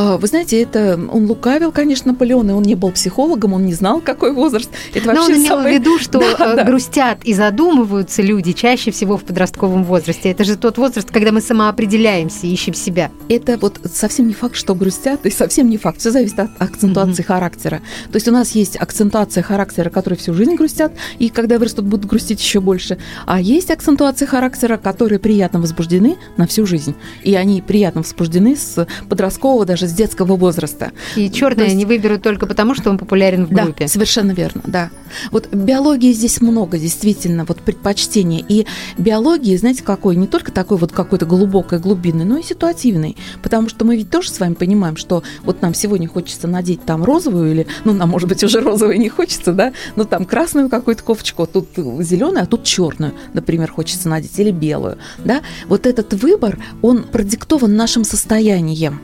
А, 0.00 0.16
вы 0.16 0.28
знаете, 0.28 0.62
это 0.62 0.94
он 1.10 1.26
лукавил, 1.26 1.72
конечно, 1.72 2.12
Наполеон, 2.12 2.50
и 2.50 2.52
он 2.52 2.62
не 2.62 2.76
был 2.76 2.92
психологом, 2.92 3.54
он 3.54 3.66
не 3.66 3.74
знал, 3.74 4.00
какой 4.00 4.32
возраст. 4.32 4.70
Это 4.94 5.12
Но 5.12 5.24
он 5.24 5.32
имел 5.32 5.56
самый... 5.56 5.72
в 5.72 5.74
виду, 5.74 5.98
что 5.98 6.20
да, 6.38 6.52
э, 6.52 6.56
да. 6.56 6.62
грустят 6.62 7.24
и 7.24 7.34
задумываются 7.34 8.22
люди 8.22 8.52
чаще 8.52 8.92
всего 8.92 9.16
в 9.16 9.24
подростковом 9.24 9.82
возрасте. 9.82 10.30
Это 10.30 10.44
же 10.44 10.54
тот 10.54 10.78
возраст, 10.78 11.10
когда 11.10 11.32
мы 11.32 11.40
самоопределяемся, 11.40 12.46
ищем 12.46 12.74
себя. 12.74 13.10
Это 13.28 13.58
вот 13.58 13.80
совсем 13.92 14.28
не 14.28 14.34
факт, 14.34 14.54
что 14.54 14.76
грустят, 14.76 15.26
и 15.26 15.30
совсем 15.30 15.68
не 15.68 15.78
факт. 15.78 15.98
Все 15.98 16.12
зависит 16.12 16.38
от 16.38 16.50
акцентуации 16.62 17.24
mm-hmm. 17.24 17.26
характера. 17.26 17.80
То 18.12 18.16
есть 18.18 18.28
у 18.28 18.30
нас 18.30 18.52
есть 18.52 18.76
акцентуация 18.76 19.42
характера, 19.42 19.90
которые 19.90 20.16
всю 20.16 20.32
жизнь 20.32 20.54
грустят, 20.54 20.92
и 21.18 21.28
когда 21.28 21.58
вырастут, 21.58 21.86
будут 21.86 22.06
грустить 22.06 22.40
еще 22.40 22.60
больше. 22.60 22.98
А 23.26 23.40
есть 23.40 23.72
акцентуация 23.72 24.28
характера, 24.28 24.76
которые 24.76 25.18
приятно 25.18 25.58
возбуждены 25.58 26.18
на 26.36 26.46
всю 26.46 26.66
жизнь. 26.66 26.94
И 27.24 27.34
они 27.34 27.62
приятно 27.62 28.02
возбуждены 28.02 28.54
с 28.54 28.86
подросткового 29.08 29.66
даже 29.66 29.87
с 29.88 29.92
детского 29.92 30.36
возраста. 30.36 30.92
И 31.16 31.30
черное 31.30 31.64
есть... 31.64 31.74
они 31.74 31.84
выберут 31.84 32.22
только 32.22 32.46
потому, 32.46 32.74
что 32.74 32.90
он 32.90 32.98
популярен 32.98 33.46
в 33.46 33.50
группе. 33.50 33.84
Да, 33.84 33.88
совершенно 33.88 34.32
верно, 34.32 34.62
да. 34.66 34.90
Вот 35.30 35.48
биологии 35.52 36.12
здесь 36.12 36.40
много, 36.40 36.78
действительно, 36.78 37.44
вот 37.44 37.60
предпочтения. 37.60 38.44
И 38.46 38.66
биологии, 38.96 39.56
знаете, 39.56 39.82
какой? 39.82 40.16
Не 40.16 40.26
только 40.26 40.52
такой 40.52 40.76
вот 40.76 40.92
какой-то 40.92 41.26
глубокой 41.26 41.78
глубины, 41.78 42.24
но 42.24 42.38
и 42.38 42.42
ситуативный. 42.42 43.16
Потому 43.42 43.68
что 43.68 43.84
мы 43.84 43.96
ведь 43.96 44.10
тоже 44.10 44.30
с 44.30 44.40
вами 44.40 44.54
понимаем, 44.54 44.96
что 44.96 45.22
вот 45.42 45.62
нам 45.62 45.74
сегодня 45.74 46.08
хочется 46.08 46.46
надеть 46.46 46.84
там 46.84 47.04
розовую 47.04 47.50
или, 47.50 47.66
ну, 47.84 47.92
нам, 47.92 48.10
может 48.10 48.28
быть, 48.28 48.44
уже 48.44 48.60
розовую 48.60 48.98
не 48.98 49.08
хочется, 49.08 49.52
да, 49.52 49.72
но 49.96 50.04
там 50.04 50.24
красную 50.24 50.68
какую-то 50.68 51.02
кофточку, 51.02 51.44
а 51.44 51.46
тут 51.46 51.68
зеленую, 52.00 52.42
а 52.42 52.46
тут 52.46 52.64
черную, 52.64 53.14
например, 53.32 53.70
хочется 53.70 54.08
надеть, 54.08 54.38
или 54.38 54.50
белую, 54.50 54.98
да. 55.24 55.42
Вот 55.66 55.86
этот 55.86 56.14
выбор, 56.14 56.58
он 56.82 57.04
продиктован 57.04 57.74
нашим 57.76 58.04
состоянием 58.04 59.00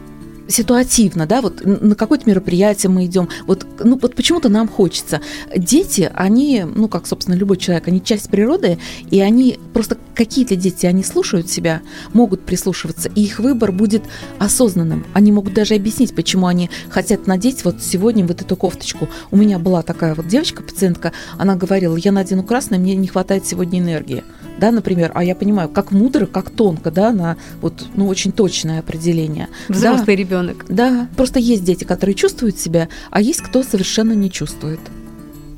ситуативно, 0.49 1.27
да, 1.27 1.41
вот 1.41 1.63
на 1.65 1.95
какое-то 1.95 2.29
мероприятие 2.29 2.91
мы 2.91 3.07
идем, 3.07 3.29
вот, 3.47 3.67
ну, 3.83 3.99
вот 4.01 4.15
почему-то 4.15 4.49
нам 4.49 4.69
хочется. 4.69 5.21
Дети, 5.57 6.11
они, 6.15 6.65
ну, 6.65 6.89
как, 6.89 7.07
собственно, 7.07 7.35
любой 7.35 7.57
человек, 7.57 7.89
они 7.89 8.03
часть 8.03 8.29
природы, 8.29 8.79
и 9.11 9.21
они 9.21 9.59
просто 9.73 9.97
какие-то 10.15 10.57
дети, 10.57 10.87
они 10.87 11.03
слушают 11.03 11.51
себя, 11.51 11.83
могут 12.13 12.45
прислушиваться, 12.45 13.09
и 13.15 13.23
их 13.23 13.39
выбор 13.39 13.73
будет 13.73 14.05
осознанным. 14.39 15.07
Они 15.13 15.33
могут 15.33 15.55
даже 15.55 15.75
объяснить, 15.75 16.15
почему 16.15 16.47
они 16.47 16.71
хотят 16.89 17.27
надеть 17.27 17.65
вот 17.65 17.83
сегодня 17.83 18.27
вот 18.27 18.43
эту 18.43 18.57
кофточку. 18.57 19.09
У 19.31 19.37
меня 19.37 19.59
была 19.59 19.83
такая 19.83 20.15
вот 20.15 20.29
девочка, 20.29 20.63
пациентка, 20.63 21.13
она 21.39 21.57
говорила, 21.57 21.97
я 21.97 22.13
надену 22.13 22.43
красное, 22.45 22.79
мне 22.79 22.95
не 22.95 23.09
хватает 23.09 23.47
сегодня 23.47 23.81
энергии 23.81 24.25
да, 24.59 24.71
например, 24.71 25.11
а 25.15 25.25
я 25.25 25.35
понимаю, 25.35 25.69
как 25.69 25.91
мудро, 25.91 26.27
как 26.27 26.51
тонко, 26.51 26.91
да, 26.91 27.13
на 27.13 27.37
вот, 27.61 27.87
ну, 27.95 28.09
очень 28.09 28.33
точное 28.33 28.81
определение. 28.81 29.49
Взрослый 29.69 30.07
да, 30.07 30.13
ребенок. 30.35 30.64
Да, 30.69 31.09
просто 31.17 31.38
есть 31.38 31.64
дети, 31.64 31.85
которые 31.85 32.14
чувствуют 32.14 32.59
себя, 32.59 32.88
а 33.11 33.21
есть 33.21 33.41
кто 33.41 33.62
совершенно 33.62 34.12
не 34.12 34.31
чувствует. 34.31 34.81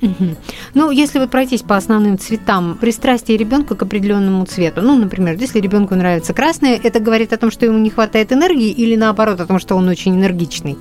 Угу. 0.03 0.37
Ну, 0.75 0.91
если 0.91 1.19
вот 1.19 1.31
пройтись 1.31 1.63
по 1.63 1.77
основным 1.77 2.19
цветам, 2.19 2.77
пристрастие 2.79 3.39
ребенка 3.39 3.75
к 3.75 3.83
определенному 3.83 4.45
цвету. 4.45 4.83
Ну, 4.83 4.97
например, 4.97 5.37
если 5.39 5.59
ребенку 5.59 5.95
нравится 5.95 6.35
красное, 6.35 6.79
это 6.83 7.01
говорит 7.01 7.33
о 7.33 7.39
том, 7.39 7.51
что 7.51 7.65
ему 7.65 7.79
не 7.79 7.89
хватает 7.89 8.31
энергии, 8.31 8.71
или 8.71 8.95
наоборот, 8.95 9.41
о 9.41 9.47
том, 9.47 9.59
что 9.59 9.75
он 9.75 9.89
очень 9.89 10.15
энергичный. 10.15 10.77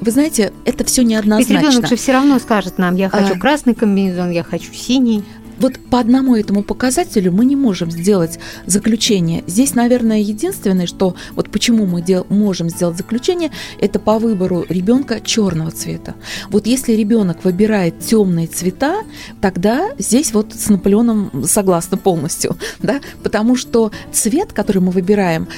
Вы 0.00 0.10
знаете, 0.12 0.54
это 0.64 0.82
все 0.84 1.02
неоднозначно. 1.02 1.52
Ведь 1.52 1.60
ребенок 1.60 1.86
же 1.86 1.96
все 1.96 2.12
равно 2.12 2.38
скажет 2.38 2.78
нам: 2.78 2.96
я 2.96 3.10
хочу 3.10 3.34
а... 3.34 3.38
красный 3.38 3.74
комбинезон, 3.74 4.30
я 4.30 4.42
хочу 4.42 4.72
синий 4.72 5.22
вот 5.60 5.78
по 5.90 6.00
одному 6.00 6.34
этому 6.34 6.62
показателю 6.62 7.32
мы 7.32 7.44
не 7.44 7.56
можем 7.56 7.90
сделать 7.90 8.38
заключение. 8.66 9.44
Здесь, 9.46 9.74
наверное, 9.74 10.18
единственное, 10.18 10.86
что 10.86 11.14
вот 11.36 11.50
почему 11.50 11.86
мы 11.86 12.02
дел, 12.02 12.26
можем 12.28 12.70
сделать 12.70 12.96
заключение, 12.96 13.50
это 13.78 13.98
по 13.98 14.18
выбору 14.18 14.64
ребенка 14.68 15.20
черного 15.20 15.70
цвета. 15.70 16.14
Вот 16.48 16.66
если 16.66 16.92
ребенок 16.92 17.44
выбирает 17.44 18.00
темные 18.00 18.46
цвета, 18.46 19.02
тогда 19.40 19.90
здесь 19.98 20.32
вот 20.32 20.54
с 20.54 20.68
Наполеоном 20.68 21.44
согласна 21.44 21.96
полностью, 21.96 22.56
да, 22.82 23.00
потому 23.22 23.56
что 23.56 23.92
цвет, 24.12 24.52
который 24.52 24.82
мы 24.82 24.90
выбираем, 24.90 25.48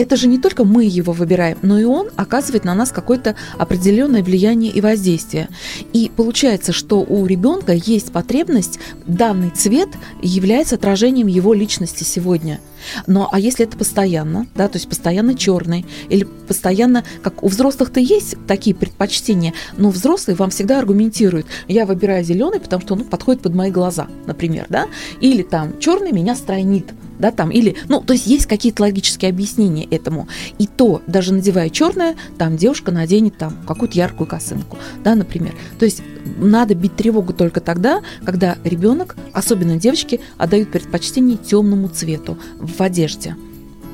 это 0.00 0.16
же 0.16 0.28
не 0.28 0.38
только 0.38 0.64
мы 0.64 0.84
его 0.84 1.12
выбираем, 1.12 1.58
но 1.60 1.78
и 1.78 1.84
он 1.84 2.08
оказывает 2.16 2.64
на 2.64 2.74
нас 2.74 2.90
какое-то 2.90 3.36
определенное 3.58 4.22
влияние 4.22 4.72
и 4.72 4.80
воздействие. 4.80 5.48
И 5.92 6.10
получается, 6.16 6.72
что 6.72 7.00
у 7.00 7.26
ребенка 7.26 7.72
есть 7.74 8.10
потребность, 8.10 8.78
данный 9.06 9.50
цвет 9.50 9.90
является 10.22 10.76
отражением 10.76 11.26
его 11.26 11.52
личности 11.52 12.02
сегодня. 12.02 12.60
Но 13.06 13.28
а 13.30 13.38
если 13.38 13.66
это 13.66 13.76
постоянно, 13.76 14.46
да, 14.54 14.68
то 14.68 14.78
есть 14.78 14.88
постоянно 14.88 15.34
черный 15.34 15.84
или 16.08 16.24
постоянно, 16.24 17.04
как 17.22 17.42
у 17.42 17.48
взрослых-то 17.48 18.00
есть 18.00 18.36
такие 18.46 18.74
предпочтения, 18.74 19.52
но 19.76 19.90
взрослые 19.90 20.34
вам 20.34 20.48
всегда 20.48 20.78
аргументируют, 20.78 21.46
я 21.68 21.84
выбираю 21.84 22.24
зеленый, 22.24 22.58
потому 22.58 22.80
что 22.80 22.94
он 22.94 23.04
подходит 23.04 23.42
под 23.42 23.54
мои 23.54 23.70
глаза, 23.70 24.08
например, 24.26 24.64
да, 24.70 24.86
или 25.20 25.42
там 25.42 25.78
черный 25.78 26.12
меня 26.12 26.34
стройнит, 26.34 26.86
да, 27.20 27.30
там, 27.30 27.50
или, 27.50 27.76
ну, 27.88 28.00
то 28.00 28.12
есть 28.12 28.26
есть 28.26 28.46
какие-то 28.46 28.82
логические 28.82 29.28
объяснения 29.28 29.84
этому. 29.84 30.28
И 30.58 30.66
то, 30.66 31.02
даже 31.06 31.32
надевая 31.32 31.70
черное, 31.70 32.16
там 32.38 32.56
девушка 32.56 32.90
наденет 32.90 33.36
там 33.38 33.56
какую-то 33.66 33.96
яркую 33.96 34.26
косынку, 34.26 34.78
да, 35.04 35.14
например. 35.14 35.54
То 35.78 35.84
есть 35.84 36.02
надо 36.38 36.74
бить 36.74 36.96
тревогу 36.96 37.32
только 37.32 37.60
тогда, 37.60 38.02
когда 38.24 38.56
ребенок, 38.64 39.16
особенно 39.32 39.76
девочки, 39.76 40.20
отдают 40.38 40.70
предпочтение 40.70 41.36
темному 41.36 41.88
цвету 41.88 42.38
в 42.58 42.80
одежде. 42.80 43.36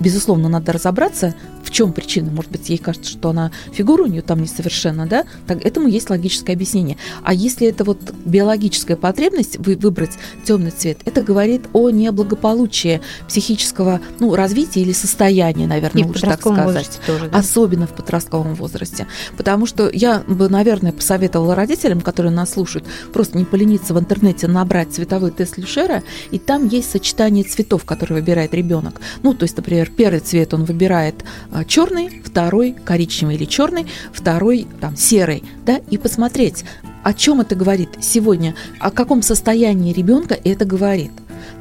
Безусловно, 0.00 0.48
надо 0.48 0.72
разобраться, 0.72 1.34
в 1.66 1.70
чем 1.70 1.92
причина? 1.92 2.30
Может 2.30 2.52
быть, 2.52 2.68
ей 2.68 2.78
кажется, 2.78 3.10
что 3.10 3.30
она 3.30 3.50
фигура 3.72 4.04
у 4.04 4.06
нее 4.06 4.22
там 4.22 4.40
несовершенна, 4.40 5.06
да? 5.06 5.24
Так 5.46 5.64
этому 5.64 5.88
есть 5.88 6.10
логическое 6.10 6.52
объяснение. 6.52 6.96
А 7.24 7.34
если 7.34 7.66
это 7.66 7.82
вот 7.82 7.98
биологическая 8.24 8.96
потребность 8.96 9.58
вы, 9.58 9.76
выбрать 9.76 10.12
темный 10.44 10.70
цвет, 10.70 10.98
это 11.04 11.22
говорит 11.22 11.62
о 11.72 11.90
неблагополучии 11.90 13.00
психического 13.26 14.00
ну, 14.20 14.34
развития 14.36 14.82
или 14.82 14.92
состояния, 14.92 15.66
наверное, 15.66 16.04
И 16.04 16.06
лучше 16.06 16.22
так 16.22 16.40
сказать. 16.40 17.00
Тоже, 17.04 17.28
да? 17.28 17.38
Особенно 17.38 17.86
в 17.86 17.94
подростковом 17.94 18.54
возрасте. 18.54 19.08
Потому 19.36 19.66
что 19.66 19.90
я 19.92 20.20
бы, 20.20 20.48
наверное, 20.48 20.92
посоветовала 20.92 21.54
родителям, 21.54 22.00
которые 22.00 22.32
нас 22.32 22.52
слушают, 22.52 22.86
просто 23.12 23.38
не 23.38 23.44
полениться 23.44 23.92
в 23.92 23.98
интернете 23.98 24.46
набрать 24.46 24.92
цветовой 24.92 25.32
тест 25.32 25.58
Люшера, 25.58 26.04
и 26.30 26.38
там 26.38 26.68
есть 26.68 26.90
сочетание 26.90 27.42
цветов, 27.44 27.84
которые 27.84 28.20
выбирает 28.20 28.54
ребенок. 28.54 29.00
Ну, 29.22 29.34
то 29.34 29.42
есть, 29.42 29.56
например, 29.56 29.85
первый 29.90 30.20
цвет 30.20 30.54
он 30.54 30.64
выбирает 30.64 31.24
а, 31.50 31.64
черный, 31.64 32.22
второй 32.24 32.72
коричневый 32.84 33.36
или 33.36 33.44
черный, 33.44 33.86
второй 34.12 34.66
там 34.80 34.96
серый, 34.96 35.44
да, 35.64 35.80
и 35.90 35.98
посмотреть, 35.98 36.64
о 37.02 37.12
чем 37.14 37.40
это 37.40 37.54
говорит 37.54 37.90
сегодня, 38.00 38.54
о 38.80 38.90
каком 38.90 39.22
состоянии 39.22 39.92
ребенка 39.92 40.36
это 40.42 40.64
говорит. 40.64 41.12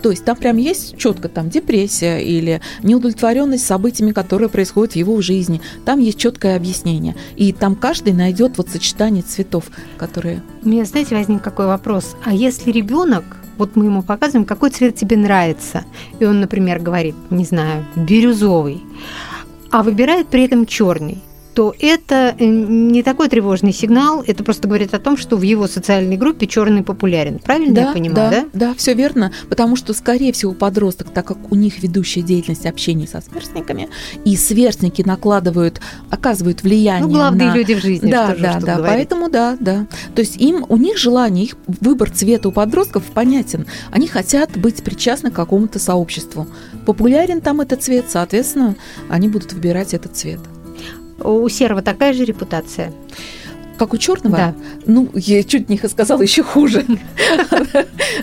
То 0.01 0.12
есть 0.12 0.25
там 0.25 0.36
прям 0.36 0.58
есть 0.58 0.98
четко 0.98 1.29
там 1.29 1.50
депрессия 1.50 2.20
или 2.20 2.62
неудовлетворенность 2.84 3.65
событиями, 3.65 4.12
которые 4.12 4.50
происходят 4.50 4.94
в 4.94 4.96
его 4.96 5.22
жизни. 5.22 5.62
Там 5.86 6.00
есть 6.00 6.17
четкое 6.17 6.55
объяснение. 6.55 7.15
И 7.36 7.53
там 7.53 7.75
каждый 7.75 8.13
найдет 8.13 8.58
вот 8.58 8.70
сочетание 8.70 9.24
цветов, 9.24 9.65
которые... 9.98 10.41
У 10.63 10.70
меня, 10.70 10.86
знаете, 10.86 11.15
возник 11.15 11.41
какой 11.41 11.67
вопрос. 11.67 12.15
А 12.24 12.34
если 12.34 12.72
ребенок 12.72 13.24
вот 13.57 13.75
мы 13.75 13.85
ему 13.85 14.01
показываем, 14.01 14.45
какой 14.45 14.69
цвет 14.69 14.95
тебе 14.95 15.17
нравится. 15.17 15.85
И 16.19 16.25
он, 16.25 16.39
например, 16.39 16.79
говорит, 16.79 17.15
не 17.29 17.45
знаю, 17.45 17.85
бирюзовый 17.95 18.81
а 19.75 19.83
выбирает 19.83 20.27
при 20.29 20.45
этом 20.45 20.65
черный. 20.65 21.21
То 21.55 21.74
это 21.79 22.35
э, 22.38 22.45
не 22.45 23.01
такой 23.01 23.29
тревожный 23.29 23.71
сигнал, 23.71 24.21
это 24.27 24.43
просто 24.43 24.67
говорит 24.67 24.93
о 24.93 25.00
том, 25.00 25.15
что 25.15 25.38
в 25.38 25.41
его 25.41 25.67
социальной 25.67 26.17
группе 26.17 26.47
черный 26.47 26.83
популярен. 26.83 27.39
Правильно 27.39 27.74
да, 27.74 27.81
я 27.81 27.93
понимаю, 27.93 28.31
да? 28.31 28.41
Да, 28.41 28.67
да, 28.67 28.74
все 28.75 28.93
верно, 28.93 29.31
потому 29.50 29.77
что, 29.77 29.93
скорее 29.93 30.33
всего, 30.33 30.51
подросток, 30.53 31.09
так 31.12 31.25
как 31.25 31.51
у 31.51 31.55
них 31.55 31.81
ведущая 31.81 32.21
деятельность 32.21 32.65
общения 32.65 33.07
со 33.07 33.21
сверстниками, 33.21 33.88
и 34.25 34.35
сверстники 34.35 35.01
накладывают, 35.01 35.79
оказывают 36.09 36.62
влияние 36.62 37.07
Ну, 37.07 37.13
главные 37.13 37.47
на... 37.47 37.55
люди 37.55 37.74
в 37.74 37.81
жизни. 37.81 38.12
Да, 38.12 38.27
что 38.27 38.35
же 38.35 38.43
да, 38.43 38.53
тут 38.55 38.65
да, 38.65 38.75
говорить. 38.75 38.95
поэтому 38.95 39.29
да, 39.29 39.57
да. 39.57 39.88
То 40.13 40.21
есть 40.21 40.35
им, 40.35 40.65
у 40.67 40.75
них 40.75 40.97
желание, 40.97 41.45
их 41.45 41.55
выбор 41.67 42.12
цвета 42.12 42.50
у 42.50 42.51
подростков 42.51 43.03
понятен. 43.03 43.65
Они 43.91 44.07
хотят 44.07 44.57
быть 44.57 44.83
причастны 44.83 45.31
к 45.31 45.33
какому-то 45.33 45.79
сообществу. 45.79 46.47
Популярен 46.85 47.39
там 47.39 47.62
этот 47.62 47.81
цвет, 47.81 48.07
соответственно, 48.09 48.75
они 49.09 49.29
будут 49.29 49.53
выбирать 49.53 49.93
этот 49.93 50.17
цвет. 50.17 50.41
У 51.19 51.48
Серого 51.50 51.81
такая 51.81 52.13
же 52.13 52.25
репутация. 52.25 52.91
Как 53.77 53.94
у 53.94 53.98
черного? 53.98 54.38
Да. 54.38 54.55
Ну, 54.86 55.10
я 55.13 55.44
чуть 55.44 55.70
не 55.70 55.77
сказала 55.77 56.22
еще 56.22 56.44
хуже. 56.44 56.86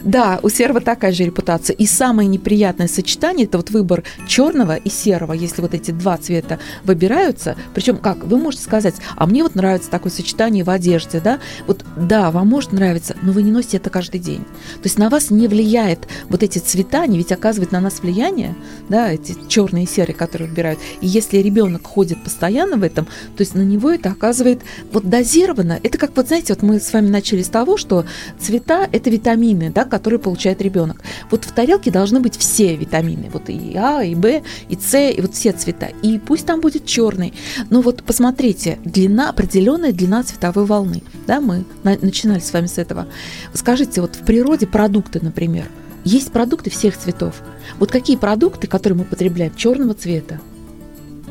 Да, 0.03 0.41
у 0.43 0.49
серого 0.49 0.81
такая 0.81 1.13
же 1.13 1.25
репутация. 1.25 1.75
И 1.75 1.87
самое 1.87 2.29
неприятное 2.29 2.89
сочетание 2.89 3.47
это 3.47 3.59
вот 3.59 3.71
выбор 3.71 4.03
черного 4.27 4.77
и 4.77 4.89
серого, 4.89 5.33
если 5.33 5.61
вот 5.61 5.75
эти 5.75 5.91
два 5.91 6.17
цвета 6.17 6.59
выбираются. 6.85 7.57
Причем 7.75 7.99
как? 7.99 8.25
Вы 8.25 8.39
можете 8.39 8.65
сказать, 8.65 8.95
а 9.17 9.27
мне 9.27 9.43
вот 9.43 9.55
нравится 9.55 9.91
такое 9.91 10.11
сочетание 10.11 10.65
в 10.65 10.71
одежде, 10.71 11.21
да? 11.21 11.39
Вот 11.67 11.85
да, 11.97 12.31
вам 12.31 12.49
может 12.49 12.73
нравиться, 12.73 13.17
но 13.23 13.33
вы 13.33 13.43
не 13.43 13.53
носите 13.53 13.77
это 13.77 13.91
каждый 13.91 14.19
день. 14.19 14.45
То 14.75 14.85
есть 14.85 14.99
на 14.99 15.09
вас 15.09 15.31
не 15.31 15.47
влияет 15.47 16.09
вот 16.29 16.43
эти 16.43 16.59
цвета, 16.59 17.03
они 17.03 17.19
ведь 17.19 17.33
оказывают 17.33 17.73
на 17.73 17.81
нас 17.81 18.01
влияние, 18.01 18.57
да, 18.89 19.13
эти 19.13 19.37
черные 19.49 19.85
и 19.85 19.89
серые, 19.89 20.17
которые 20.17 20.49
выбирают. 20.49 20.81
И 21.01 21.07
если 21.07 21.39
ребенок 21.39 21.87
ходит 21.87 22.23
постоянно 22.25 22.77
в 22.77 22.83
этом, 22.83 23.05
то 23.05 23.41
есть 23.41 23.55
на 23.55 23.63
него 23.63 23.91
это 23.91 24.11
оказывает 24.11 24.63
вот 24.93 25.09
дозирование 25.09 25.42
это 25.83 25.99
как 25.99 26.17
вот 26.17 26.29
знаете, 26.29 26.55
вот 26.55 26.63
мы 26.63 26.81
с 26.81 26.93
вами 26.93 27.09
начали 27.09 27.43
с 27.43 27.49
того, 27.49 27.77
что 27.77 28.05
цвета 28.39 28.89
это 28.91 29.11
витамины, 29.11 29.71
да, 29.71 29.85
которые 29.85 30.19
получает 30.21 30.63
ребенок. 30.63 31.03
Вот 31.31 31.45
в 31.45 31.53
тарелке 31.53 31.91
должны 31.91 32.21
быть 32.21 32.37
все 32.37 32.77
витамины, 32.77 33.31
вот 33.33 33.49
и 33.49 33.77
А, 33.77 34.03
и 34.03 34.15
Б, 34.15 34.43
и 34.69 34.77
С, 34.77 35.11
и 35.11 35.21
вот 35.21 35.35
все 35.35 35.53
цвета. 35.53 35.89
И 36.03 36.19
пусть 36.19 36.47
там 36.47 36.61
будет 36.61 36.87
черный, 36.87 37.35
но 37.71 37.81
вот 37.81 38.03
посмотрите, 38.03 38.79
длина 38.85 39.31
определенная 39.31 39.93
длина 39.93 40.23
цветовой 40.23 40.65
волны, 40.65 41.03
да, 41.27 41.41
мы 41.41 41.65
на, 41.83 41.97
начинали 42.01 42.41
с 42.41 42.53
вами 42.53 42.67
с 42.67 42.79
этого. 42.79 43.07
Скажите, 43.55 44.01
вот 44.01 44.17
в 44.17 44.25
природе 44.25 44.67
продукты, 44.67 45.21
например, 45.23 45.67
есть 46.05 46.33
продукты 46.33 46.71
всех 46.71 46.97
цветов. 46.97 47.43
Вот 47.79 47.91
какие 47.91 48.17
продукты, 48.17 48.67
которые 48.67 48.99
мы 48.99 49.05
употребляем 49.05 49.55
черного 49.55 49.95
цвета, 49.95 50.41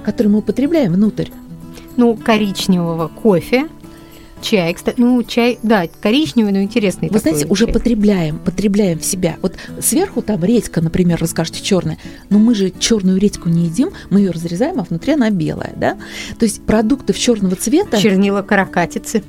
которые 0.03 0.31
мы 0.31 0.39
употребляем 0.39 0.93
внутрь? 0.93 1.29
Ну, 1.97 2.15
коричневого 2.15 3.09
кофе, 3.09 3.67
Чай, 4.41 4.73
кстати, 4.73 4.99
ну 4.99 5.21
чай, 5.23 5.59
да, 5.61 5.85
коричневый, 6.01 6.51
но 6.51 6.61
интересный. 6.61 7.09
Вы 7.09 7.19
знаете, 7.19 7.45
уже 7.47 7.67
потребляем, 7.67 8.39
потребляем 8.39 8.99
в 8.99 9.05
себя. 9.05 9.35
Вот 9.41 9.53
сверху 9.81 10.21
там 10.21 10.43
редька, 10.43 10.81
например, 10.81 11.19
расскажете 11.21 11.61
черная, 11.61 11.97
но 12.29 12.39
мы 12.39 12.55
же 12.55 12.71
черную 12.71 13.19
редьку 13.19 13.49
не 13.49 13.65
едим, 13.65 13.91
мы 14.09 14.19
ее 14.19 14.31
разрезаем, 14.31 14.79
а 14.79 14.83
внутри 14.83 15.13
она 15.13 15.29
белая, 15.29 15.73
да? 15.75 15.97
То 16.39 16.45
есть 16.45 16.63
продукты 16.63 17.13
в 17.13 17.19
черного 17.19 17.55
цвета. 17.55 17.97
Чернила 17.97 18.41
каракатицы, 18.41 19.23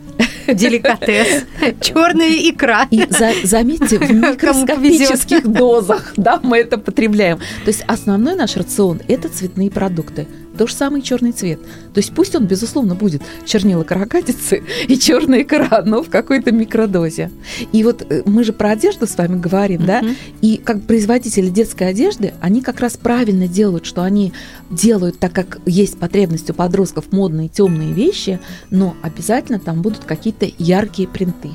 деликатес, 0.48 1.44
черная 1.80 2.50
икра. 2.50 2.86
И 2.90 3.04
за, 3.08 3.32
заметьте, 3.44 3.98
в 3.98 4.10
микроскопических 4.10 5.46
дозах, 5.46 6.12
да, 6.16 6.40
мы 6.42 6.58
это 6.58 6.78
потребляем. 6.78 7.38
То 7.64 7.68
есть 7.68 7.84
основной 7.86 8.34
наш 8.34 8.56
рацион 8.56 9.00
это 9.08 9.28
цветные 9.28 9.70
продукты. 9.70 10.26
То 10.56 10.66
же 10.66 10.74
самое 10.74 11.02
и 11.02 11.06
черный 11.06 11.32
цвет. 11.32 11.60
То 11.94 11.98
есть 11.98 12.14
пусть 12.14 12.34
он, 12.34 12.46
безусловно, 12.46 12.94
будет 12.94 13.22
чернила 13.46 13.84
каракатицы 13.84 14.62
и 14.88 14.98
черная 14.98 15.42
икра, 15.42 15.82
но 15.84 16.02
в 16.02 16.10
какой-то 16.10 16.52
микродозе. 16.52 17.30
И 17.72 17.82
вот 17.84 18.06
мы 18.26 18.44
же 18.44 18.52
про 18.52 18.70
одежду 18.70 19.06
с 19.06 19.16
вами 19.16 19.40
говорим, 19.40 19.82
uh-huh. 19.82 19.86
да, 19.86 20.02
и 20.40 20.58
как 20.58 20.82
производители 20.82 21.48
детской 21.48 21.88
одежды, 21.88 22.34
они 22.40 22.62
как 22.62 22.80
раз 22.80 22.96
правильно 22.96 23.48
делают, 23.48 23.86
что 23.86 24.02
они 24.02 24.32
делают, 24.70 25.18
так 25.18 25.32
как 25.32 25.58
есть 25.66 25.98
потребность 25.98 26.50
у 26.50 26.54
подростков 26.54 27.12
модные 27.12 27.48
темные 27.48 27.92
вещи, 27.92 28.40
но 28.70 28.96
обязательно 29.02 29.58
там 29.58 29.82
будут 29.82 30.04
какие-то 30.04 30.46
яркие 30.58 31.08
принты. 31.08 31.50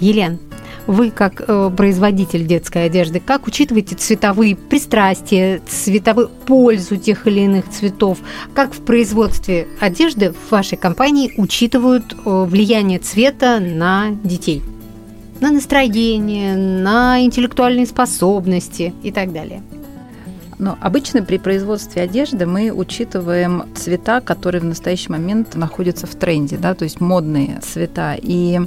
Елен, 0.00 0.38
вы 0.88 1.10
как 1.10 1.44
э, 1.46 1.70
производитель 1.76 2.46
детской 2.46 2.86
одежды, 2.86 3.20
как 3.20 3.46
учитываете 3.46 3.94
цветовые 3.94 4.56
пристрастия, 4.56 5.60
цветовую 5.68 6.30
пользу 6.46 6.96
тех 6.96 7.26
или 7.26 7.40
иных 7.40 7.68
цветов? 7.68 8.18
Как 8.54 8.72
в 8.72 8.80
производстве 8.80 9.68
одежды 9.80 10.32
в 10.32 10.50
вашей 10.50 10.78
компании 10.78 11.34
учитывают 11.36 12.14
э, 12.14 12.44
влияние 12.48 12.98
цвета 12.98 13.60
на 13.60 14.12
детей? 14.24 14.62
На 15.40 15.50
настроение, 15.50 16.56
на 16.56 17.22
интеллектуальные 17.22 17.86
способности 17.86 18.94
и 19.02 19.12
так 19.12 19.32
далее. 19.32 19.62
Но 20.58 20.78
обычно 20.80 21.22
при 21.22 21.36
производстве 21.36 22.02
одежды 22.02 22.46
мы 22.46 22.70
учитываем 22.70 23.64
цвета, 23.76 24.22
которые 24.22 24.62
в 24.62 24.64
настоящий 24.64 25.12
момент 25.12 25.54
находятся 25.54 26.06
в 26.06 26.14
тренде, 26.14 26.56
да, 26.56 26.74
то 26.74 26.84
есть 26.84 27.00
модные 27.00 27.60
цвета. 27.60 28.16
И 28.20 28.58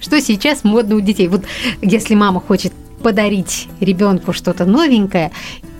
что 0.00 0.20
сейчас 0.20 0.64
модно 0.64 0.96
у 0.96 1.00
детей? 1.00 1.28
Вот 1.28 1.42
если 1.82 2.14
мама 2.14 2.40
хочет 2.40 2.72
подарить 3.02 3.68
ребенку 3.80 4.32
что-то 4.32 4.64
новенькое, 4.64 5.30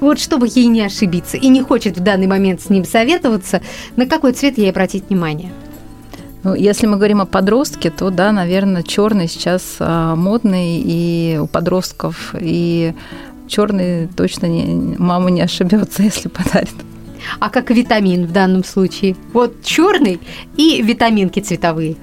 вот 0.01 0.21
чтобы 0.21 0.47
ей 0.49 0.67
не 0.67 0.83
ошибиться, 0.83 1.37
и 1.37 1.49
не 1.49 1.63
хочет 1.63 1.97
в 1.97 2.01
данный 2.01 2.27
момент 2.27 2.61
с 2.61 2.71
ним 2.71 2.85
советоваться, 2.85 3.61
на 3.97 4.07
какой 4.07 4.33
цвет 4.33 4.59
ей 4.59 4.71
обратить 4.71 5.09
внимание? 5.09 5.51
Ну, 6.45 6.55
если 6.55 6.87
мы 6.87 6.97
говорим 6.97 7.21
о 7.21 7.27
подростке, 7.27 7.91
то 7.91 8.11
да, 8.11 8.31
наверное, 8.31 8.85
черный 8.85 9.29
сейчас 9.29 9.77
а, 9.81 10.15
модный 10.15 10.81
и 10.81 11.37
у 11.37 11.49
подростков, 11.49 12.35
и 12.39 12.95
черный 13.49 14.07
точно 14.07 14.47
не, 14.47 14.97
мама 14.99 15.31
не 15.31 15.41
ошибется, 15.41 16.03
если 16.05 16.29
подарит. 16.29 16.75
А 17.41 17.51
как 17.51 17.71
витамин 17.71 18.27
в 18.27 18.33
данном 18.33 18.63
случае? 18.63 19.17
Вот 19.33 19.63
черный 19.65 20.21
и 20.57 20.81
витаминки 20.81 21.41
цветовые. 21.41 21.97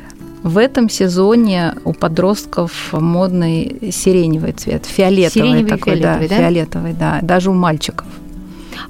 В 0.45 0.59
этом 0.59 0.89
сезоне 0.89 1.73
у 1.85 1.93
подростков 1.93 2.93
модный 2.93 3.91
сиреневый 3.91 4.51
цвет, 4.51 4.85
фиолетовый 4.85 5.49
Сиреневый, 5.49 5.69
такой, 5.71 5.93
фиолетовый, 5.95 6.27
да, 6.27 6.35
да? 6.35 6.41
фиолетовый, 6.41 6.93
да, 6.93 7.19
даже 7.23 7.49
у 7.49 7.55
мальчиков. 7.55 8.05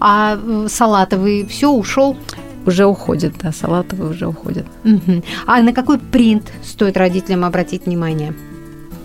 А 0.02 0.38
салатовый 0.68 1.46
все 1.46 1.72
ушел? 1.72 2.18
Уже 2.66 2.86
уходит, 2.86 3.36
да, 3.42 3.54
салатовый 3.54 4.10
уже 4.10 4.28
уходит. 4.28 4.66
Угу. 4.84 5.24
А 5.46 5.62
на 5.62 5.72
какой 5.72 5.98
принт 5.98 6.52
стоит 6.62 6.98
родителям 6.98 7.46
обратить 7.46 7.86
внимание? 7.86 8.34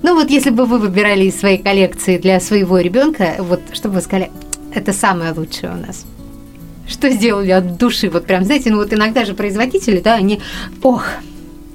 Ну 0.02 0.16
вот 0.16 0.28
если 0.28 0.50
бы 0.50 0.66
вы 0.66 0.78
выбирали 0.78 1.26
из 1.26 1.38
своей 1.38 1.58
коллекции 1.58 2.18
для 2.18 2.40
своего 2.40 2.80
ребенка, 2.80 3.36
вот 3.38 3.60
чтобы 3.72 3.94
вы 3.94 4.00
сказали, 4.00 4.28
это 4.74 4.92
самое 4.92 5.30
лучшее 5.30 5.72
у 5.72 5.86
нас. 5.86 6.04
Что 6.88 7.10
сделали 7.10 7.52
от 7.52 7.76
души? 7.76 8.10
Вот 8.10 8.26
прям, 8.26 8.44
знаете, 8.44 8.72
ну 8.72 8.78
вот 8.78 8.92
иногда 8.92 9.24
же 9.24 9.34
производители, 9.34 10.00
да, 10.00 10.14
они, 10.14 10.40
ох, 10.82 11.04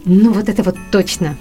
ну 0.05 0.33
вот 0.33 0.49
это 0.49 0.63
вот 0.63 0.75
точно. 0.91 1.35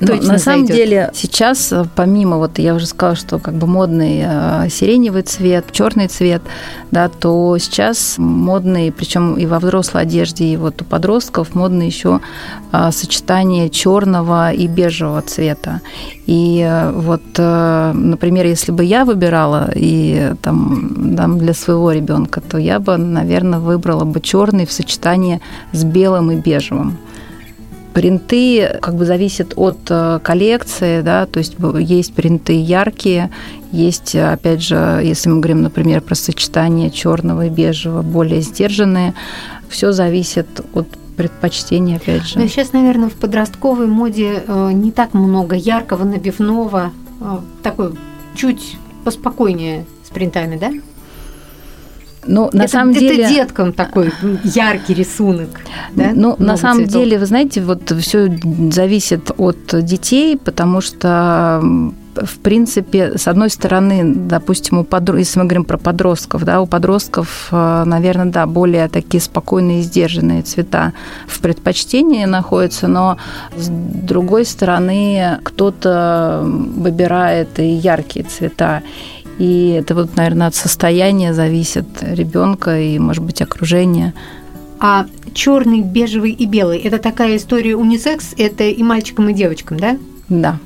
Ну, 0.00 0.08
точно 0.08 0.32
на 0.32 0.38
самом 0.38 0.66
зайдет. 0.66 0.76
деле 0.76 1.10
сейчас, 1.14 1.72
помимо, 1.94 2.38
вот 2.38 2.58
я 2.58 2.74
уже 2.74 2.86
сказала, 2.86 3.16
что 3.16 3.38
как 3.38 3.54
бы 3.54 3.66
модный 3.68 4.22
э, 4.24 4.68
сиреневый 4.68 5.22
цвет, 5.22 5.66
черный 5.70 6.08
цвет, 6.08 6.42
да, 6.90 7.08
то 7.08 7.56
сейчас 7.58 8.16
модный, 8.18 8.90
причем 8.90 9.34
и 9.34 9.46
во 9.46 9.60
взрослой 9.60 10.02
одежде, 10.02 10.46
и 10.46 10.56
вот 10.56 10.82
у 10.82 10.84
подростков 10.84 11.54
модный 11.54 11.86
еще 11.86 12.20
э, 12.72 12.90
сочетание 12.90 13.70
черного 13.70 14.52
и 14.52 14.66
бежевого 14.66 15.22
цвета. 15.22 15.80
И 16.26 16.60
э, 16.68 16.90
вот, 16.90 17.22
э, 17.38 17.92
например, 17.94 18.46
если 18.46 18.72
бы 18.72 18.84
я 18.84 19.04
выбирала 19.04 19.70
и 19.76 20.32
там, 20.42 21.14
там 21.16 21.38
для 21.38 21.54
своего 21.54 21.92
ребенка, 21.92 22.40
то 22.40 22.58
я 22.58 22.80
бы, 22.80 22.96
наверное, 22.96 23.60
выбрала 23.60 24.04
бы 24.04 24.20
черный 24.20 24.66
в 24.66 24.72
сочетании 24.72 25.40
с 25.72 25.84
белым 25.84 26.32
и 26.32 26.36
бежевым. 26.36 26.98
Принты 27.94 28.78
как 28.82 28.96
бы 28.96 29.06
зависят 29.06 29.54
от 29.56 29.78
э, 29.88 30.18
коллекции, 30.22 31.00
да, 31.00 31.26
то 31.26 31.38
есть 31.38 31.56
есть 31.78 32.12
принты 32.12 32.60
яркие, 32.60 33.30
есть, 33.72 34.14
опять 34.14 34.62
же, 34.62 35.00
если 35.02 35.30
мы 35.30 35.36
говорим, 35.36 35.62
например, 35.62 36.00
про 36.00 36.14
сочетание 36.14 36.90
черного 36.90 37.46
и 37.46 37.50
бежевого, 37.50 38.02
более 38.02 38.40
сдержанные, 38.40 39.14
все 39.68 39.92
зависит 39.92 40.46
от 40.74 40.88
предпочтения, 41.16 41.96
опять 41.96 42.26
же. 42.26 42.38
Но 42.38 42.46
сейчас, 42.46 42.72
наверное, 42.72 43.08
в 43.08 43.14
подростковой 43.14 43.86
моде 43.86 44.42
э, 44.46 44.72
не 44.72 44.90
так 44.90 45.14
много 45.14 45.54
яркого, 45.56 46.04
набивного, 46.04 46.92
э, 47.20 47.38
такой 47.62 47.94
чуть 48.34 48.76
поспокойнее 49.04 49.86
с 50.04 50.10
принтами, 50.10 50.56
да? 50.56 50.72
Ну, 52.26 52.50
на 52.52 52.62
это, 52.62 52.72
самом 52.72 52.90
это 52.90 53.00
деле... 53.00 53.28
деткам 53.28 53.72
такой 53.72 54.12
яркий 54.44 54.94
рисунок. 54.94 55.48
Да? 55.94 56.10
Ну, 56.14 56.36
на 56.38 56.56
самом 56.56 56.84
цветов. 56.84 57.02
деле, 57.02 57.18
вы 57.18 57.26
знаете, 57.26 57.62
вот 57.62 57.90
все 58.00 58.28
зависит 58.70 59.30
от 59.36 59.84
детей, 59.84 60.36
потому 60.36 60.80
что 60.80 61.62
в 62.16 62.38
принципе, 62.38 63.18
с 63.18 63.28
одной 63.28 63.50
стороны, 63.50 64.14
допустим, 64.14 64.78
у 64.78 64.84
подро... 64.84 65.18
если 65.18 65.38
мы 65.40 65.46
говорим 65.46 65.64
про 65.64 65.78
подростков, 65.78 66.44
да, 66.44 66.60
у 66.60 66.66
подростков, 66.66 67.48
э, 67.50 67.84
наверное, 67.84 68.26
да, 68.26 68.46
более 68.46 68.88
такие 68.88 69.20
спокойные, 69.20 69.82
сдержанные 69.82 70.42
цвета 70.42 70.92
в 71.26 71.40
предпочтении 71.40 72.24
находятся, 72.24 72.88
но 72.88 73.18
с 73.56 73.68
другой 73.68 74.44
стороны, 74.44 75.38
кто-то 75.42 76.42
выбирает 76.44 77.58
и 77.58 77.66
яркие 77.66 78.24
цвета. 78.24 78.82
И 79.38 79.70
это 79.70 79.94
вот, 79.94 80.16
наверное, 80.16 80.46
от 80.46 80.54
состояния 80.54 81.34
зависит 81.34 81.86
ребенка 82.00 82.78
и, 82.78 82.98
может 82.98 83.24
быть, 83.24 83.42
окружения. 83.42 84.14
А 84.78 85.06
черный, 85.32 85.82
бежевый 85.82 86.32
и 86.32 86.46
белый– 86.46 86.78
это 86.84 86.98
такая 86.98 87.36
история 87.36 87.76
унисекс, 87.76 88.34
это 88.36 88.64
и 88.64 88.82
мальчикам, 88.82 89.28
и 89.28 89.34
девочкам, 89.34 89.78
да? 89.78 89.96
Да. 90.28 90.58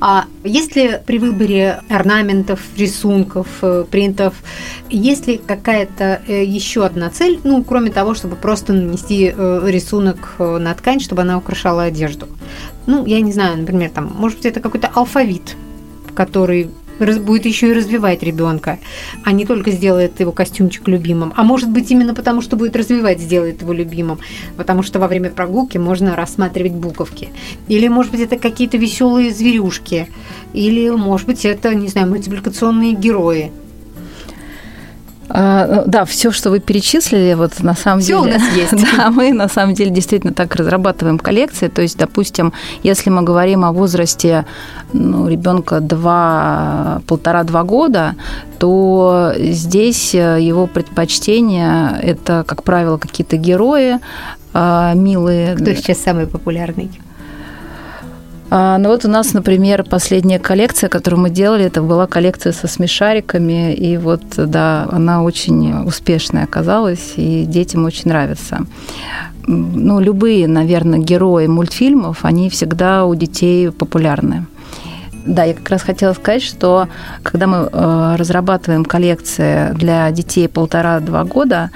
А 0.00 0.24
есть 0.44 0.76
ли 0.76 0.98
при 1.04 1.18
выборе 1.18 1.80
орнаментов, 1.88 2.60
рисунков, 2.76 3.46
э, 3.62 3.84
принтов, 3.90 4.34
есть 4.88 5.26
ли 5.26 5.38
какая-то 5.44 6.22
э, 6.26 6.44
еще 6.44 6.84
одна 6.84 7.10
цель, 7.10 7.40
ну, 7.44 7.62
кроме 7.64 7.90
того, 7.90 8.14
чтобы 8.14 8.36
просто 8.36 8.72
нанести 8.72 9.32
э, 9.36 9.62
рисунок 9.66 10.34
на 10.38 10.72
ткань, 10.74 11.00
чтобы 11.00 11.22
она 11.22 11.36
украшала 11.38 11.84
одежду? 11.84 12.28
Ну, 12.86 13.04
я 13.06 13.20
не 13.20 13.32
знаю, 13.32 13.58
например, 13.58 13.90
там, 13.90 14.12
может 14.16 14.38
быть, 14.38 14.46
это 14.46 14.60
какой-то 14.60 14.88
алфавит, 14.94 15.56
который 16.14 16.70
будет 16.98 17.46
еще 17.46 17.70
и 17.70 17.72
развивать 17.72 18.22
ребенка, 18.22 18.78
а 19.24 19.32
не 19.32 19.44
только 19.44 19.70
сделает 19.70 20.20
его 20.20 20.32
костюмчик 20.32 20.88
любимым. 20.88 21.32
А 21.36 21.42
может 21.42 21.70
быть, 21.70 21.90
именно 21.90 22.14
потому, 22.14 22.40
что 22.40 22.56
будет 22.56 22.76
развивать, 22.76 23.20
сделает 23.20 23.62
его 23.62 23.72
любимым. 23.72 24.18
Потому 24.56 24.82
что 24.82 24.98
во 24.98 25.08
время 25.08 25.30
прогулки 25.30 25.78
можно 25.78 26.16
рассматривать 26.16 26.72
буковки. 26.72 27.30
Или, 27.68 27.88
может 27.88 28.12
быть, 28.12 28.20
это 28.20 28.36
какие-то 28.36 28.76
веселые 28.76 29.32
зверюшки. 29.32 30.08
Или, 30.52 30.90
может 30.90 31.26
быть, 31.26 31.44
это, 31.44 31.74
не 31.74 31.88
знаю, 31.88 32.08
мультипликационные 32.08 32.94
герои. 32.94 33.52
А, 35.28 35.66
ну, 35.66 35.82
да, 35.86 36.04
все, 36.04 36.30
что 36.30 36.50
вы 36.50 36.60
перечислили, 36.60 37.34
вот 37.34 37.62
на 37.62 37.74
самом 37.74 38.00
всё 38.00 38.22
деле. 38.22 38.36
у 38.36 38.38
нас 38.38 38.56
есть. 38.56 38.72
Да, 38.96 39.10
мы 39.10 39.32
на 39.32 39.48
самом 39.48 39.74
деле 39.74 39.90
действительно 39.90 40.32
так 40.32 40.54
разрабатываем 40.54 41.18
коллекции. 41.18 41.68
То 41.68 41.82
есть, 41.82 41.98
допустим, 41.98 42.52
если 42.82 43.10
мы 43.10 43.22
говорим 43.22 43.64
о 43.64 43.72
возрасте 43.72 44.46
ну, 44.92 45.28
ребенка 45.28 45.80
2, 45.80 47.02
полтора-два 47.06 47.62
года, 47.64 48.14
то 48.58 49.32
здесь 49.36 50.14
э, 50.14 50.38
его 50.40 50.66
предпочтение 50.66 51.98
это, 52.02 52.44
как 52.46 52.62
правило, 52.62 52.96
какие-то 52.96 53.36
герои 53.36 53.98
а, 54.54 54.94
милые. 54.94 55.54
Кто 55.56 55.74
сейчас 55.74 55.98
самый 55.98 56.26
популярный? 56.26 56.90
А, 58.48 58.78
ну 58.78 58.88
вот 58.90 59.04
у 59.04 59.08
нас, 59.08 59.34
например, 59.34 59.84
последняя 59.84 60.38
коллекция, 60.38 60.88
которую 60.88 61.20
мы 61.20 61.30
делали, 61.30 61.64
это 61.64 61.82
была 61.82 62.06
коллекция 62.06 62.52
со 62.52 62.68
смешариками, 62.68 63.74
и 63.74 63.96
вот, 63.96 64.22
да, 64.36 64.86
она 64.90 65.22
очень 65.22 65.84
успешная 65.84 66.44
оказалась, 66.44 67.14
и 67.16 67.44
детям 67.44 67.84
очень 67.84 68.08
нравится. 68.08 68.66
Ну, 69.48 70.00
любые, 70.00 70.48
наверное, 70.48 70.98
герои 70.98 71.46
мультфильмов, 71.46 72.24
они 72.24 72.50
всегда 72.50 73.04
у 73.04 73.14
детей 73.14 73.70
популярны. 73.70 74.46
Да, 75.24 75.42
я 75.42 75.54
как 75.54 75.68
раз 75.70 75.82
хотела 75.82 76.12
сказать, 76.12 76.42
что 76.42 76.88
когда 77.24 77.48
мы 77.48 77.68
э, 77.72 78.16
разрабатываем 78.16 78.84
коллекции 78.84 79.72
для 79.74 80.08
детей 80.12 80.48
полтора-два 80.48 81.24
года, 81.24 81.70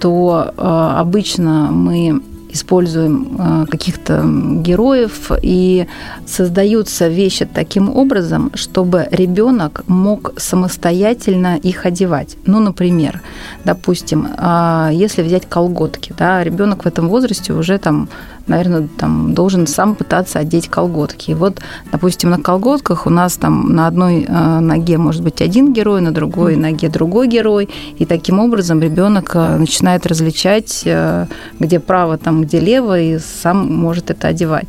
то 0.00 0.54
э, 0.56 0.92
обычно 0.96 1.68
мы 1.70 2.22
используем 2.50 3.36
э, 3.38 3.66
каких-то 3.66 4.24
героев, 4.62 5.30
и 5.42 5.86
создаются 6.26 7.08
вещи 7.08 7.44
таким 7.46 7.94
образом, 7.96 8.50
чтобы 8.54 9.08
ребенок 9.10 9.82
мог 9.86 10.32
самостоятельно 10.36 11.56
их 11.56 11.86
одевать. 11.86 12.36
Ну, 12.46 12.60
например, 12.60 13.20
допустим, 13.64 14.28
а, 14.36 14.90
если 14.92 15.22
взять 15.22 15.48
колготки, 15.48 16.14
да, 16.18 16.44
ребенок 16.44 16.84
в 16.84 16.88
этом 16.88 17.08
возрасте 17.08 17.52
уже 17.52 17.78
там 17.78 18.08
наверное, 18.48 18.88
там 18.98 19.34
должен 19.34 19.66
сам 19.66 19.94
пытаться 19.94 20.38
одеть 20.38 20.68
колготки. 20.68 21.30
И 21.30 21.34
вот, 21.34 21.60
допустим, 21.92 22.30
на 22.30 22.38
колготках 22.38 23.06
у 23.06 23.10
нас 23.10 23.36
там 23.36 23.74
на 23.74 23.86
одной 23.86 24.26
э, 24.28 24.60
ноге 24.60 24.98
может 24.98 25.22
быть 25.22 25.42
один 25.42 25.72
герой, 25.72 26.00
на 26.00 26.12
другой 26.12 26.56
ноге 26.56 26.88
другой 26.88 27.28
герой, 27.28 27.68
и 27.98 28.06
таким 28.06 28.38
образом 28.40 28.80
ребенок 28.80 29.32
э, 29.34 29.56
начинает 29.56 30.06
различать, 30.06 30.82
э, 30.84 31.26
где 31.58 31.80
право, 31.80 32.18
там, 32.18 32.42
где 32.42 32.60
лево, 32.60 32.98
и 32.98 33.18
сам 33.18 33.72
может 33.72 34.10
это 34.10 34.28
одевать. 34.28 34.68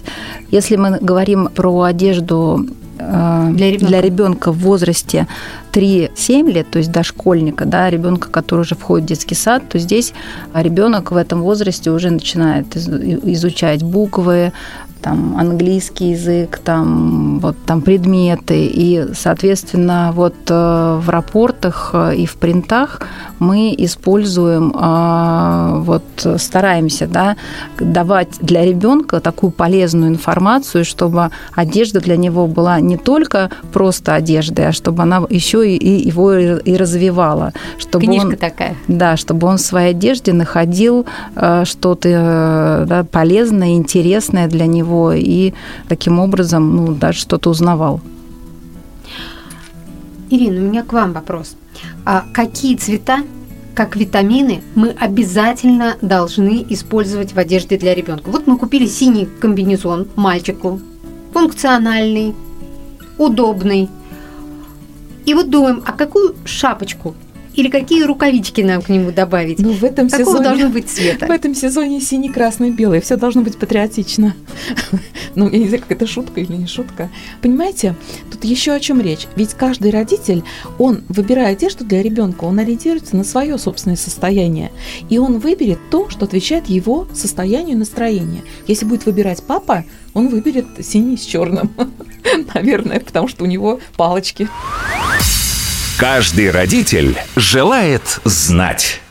Если 0.51 0.75
мы 0.75 0.97
говорим 0.99 1.49
про 1.55 1.81
одежду 1.81 2.65
для 2.99 3.71
ребенка. 3.71 3.87
для 3.87 4.01
ребенка 4.01 4.51
в 4.51 4.59
возрасте 4.59 5.27
3-7 5.71 6.51
лет, 6.51 6.69
то 6.69 6.79
есть 6.79 6.91
дошкольника, 6.91 7.65
да, 7.65 7.89
ребенка, 7.89 8.29
который 8.29 8.61
уже 8.61 8.75
входит 8.75 9.05
в 9.05 9.07
детский 9.07 9.35
сад, 9.35 9.63
то 9.69 9.79
здесь 9.79 10.13
ребенок 10.53 11.11
в 11.11 11.15
этом 11.15 11.41
возрасте 11.41 11.91
уже 11.91 12.09
начинает 12.09 12.75
изучать 12.75 13.83
буквы, 13.83 14.51
там 15.01 15.37
английский 15.37 16.11
язык, 16.11 16.59
там 16.63 17.39
вот 17.39 17.55
там 17.65 17.81
предметы. 17.81 18.65
И, 18.65 19.07
соответственно, 19.13 20.11
вот 20.13 20.35
э, 20.49 20.99
в 21.01 21.09
рапортах 21.09 21.91
э, 21.93 22.15
и 22.15 22.25
в 22.25 22.35
принтах 22.35 23.01
мы 23.39 23.73
используем, 23.77 24.73
э, 24.75 25.79
вот 25.79 26.03
стараемся, 26.37 27.07
да, 27.07 27.37
давать 27.79 28.39
для 28.41 28.65
ребенка 28.65 29.19
такую 29.19 29.51
полезную 29.51 30.11
информацию, 30.11 30.83
чтобы 30.85 31.31
одежда 31.55 32.01
для 32.01 32.17
него 32.17 32.47
была 32.47 32.79
не 32.79 32.97
только 32.97 33.49
просто 33.71 34.15
одеждой, 34.15 34.67
а 34.67 34.71
чтобы 34.71 35.03
она 35.03 35.23
еще 35.29 35.67
и 35.67 36.07
его 36.07 36.33
и 36.33 36.75
развивала, 36.75 37.53
чтобы 37.77 38.05
Книжка 38.05 38.27
он, 38.27 38.35
такая. 38.35 38.75
Да, 38.87 39.17
чтобы 39.17 39.47
он 39.47 39.57
в 39.57 39.61
своей 39.61 39.91
одежде 39.91 40.33
находил 40.33 41.05
что-то 41.63 42.85
да, 42.87 43.03
полезное, 43.03 43.73
интересное 43.73 44.47
для 44.47 44.65
него 44.65 44.88
него 44.89 45.13
и 45.13 45.53
таким 45.87 46.19
образом 46.19 46.75
ну, 46.75 46.93
даже 46.93 47.19
что-то 47.19 47.49
узнавал. 47.49 48.01
Ирина, 50.29 50.61
у 50.61 50.63
меня 50.63 50.83
к 50.83 50.93
вам 50.93 51.13
вопрос. 51.13 51.55
А 52.05 52.25
какие 52.33 52.75
цвета, 52.75 53.19
как 53.73 53.95
витамины, 53.95 54.61
мы 54.75 54.89
обязательно 54.89 55.97
должны 56.01 56.65
использовать 56.69 57.33
в 57.33 57.39
одежде 57.39 57.77
для 57.77 57.95
ребенка? 57.95 58.29
Вот 58.29 58.47
мы 58.47 58.57
купили 58.57 58.85
синий 58.85 59.25
комбинезон 59.25 60.07
мальчику, 60.15 60.79
функциональный, 61.33 62.35
удобный. 63.17 63.89
И 65.25 65.33
вот 65.33 65.49
думаем, 65.49 65.81
а 65.85 65.93
какую 65.93 66.35
шапочку 66.45 67.15
или 67.59 67.69
какие 67.69 68.03
рукавички 68.03 68.61
нам 68.61 68.81
к 68.81 68.87
нему 68.87 69.11
добавить? 69.11 69.59
Ну, 69.59 69.73
в 69.73 69.83
этом 69.83 70.09
Какого 70.09 70.37
сезоне, 70.37 70.43
должно 70.43 70.69
быть 70.69 70.89
цвета? 70.89 71.27
В 71.27 71.29
этом 71.29 71.53
сезоне 71.53 71.99
синий, 71.99 72.29
красный, 72.29 72.71
белый. 72.71 73.01
Все 73.01 73.17
должно 73.17 73.41
быть 73.41 73.57
патриотично. 73.57 74.33
ну, 75.35 75.49
я 75.49 75.59
не 75.59 75.67
знаю, 75.67 75.83
как 75.83 75.91
это 75.91 76.07
шутка 76.07 76.39
или 76.39 76.53
не 76.53 76.67
шутка. 76.67 77.09
Понимаете, 77.41 77.95
тут 78.31 78.45
еще 78.45 78.71
о 78.71 78.79
чем 78.79 79.01
речь. 79.01 79.27
Ведь 79.35 79.55
каждый 79.55 79.91
родитель, 79.91 80.43
он, 80.77 81.03
выбирая 81.09 81.51
одежду 81.51 81.83
для 81.83 82.01
ребенка, 82.01 82.45
он 82.45 82.59
ориентируется 82.59 83.17
на 83.17 83.25
свое 83.25 83.57
собственное 83.57 83.97
состояние. 83.97 84.71
И 85.09 85.17
он 85.17 85.39
выберет 85.39 85.79
то, 85.91 86.09
что 86.09 86.25
отвечает 86.25 86.67
его 86.67 87.07
состоянию 87.13 87.75
и 87.75 87.79
настроению. 87.79 88.43
Если 88.67 88.85
будет 88.85 89.05
выбирать 89.05 89.43
папа, 89.43 89.83
он 90.13 90.29
выберет 90.29 90.65
синий 90.81 91.17
с 91.17 91.25
черным. 91.25 91.71
Наверное, 92.53 93.01
потому 93.01 93.27
что 93.27 93.43
у 93.43 93.47
него 93.47 93.79
палочки. 93.97 94.47
Каждый 95.99 96.49
родитель 96.49 97.17
желает 97.35 98.21
знать. 98.23 99.01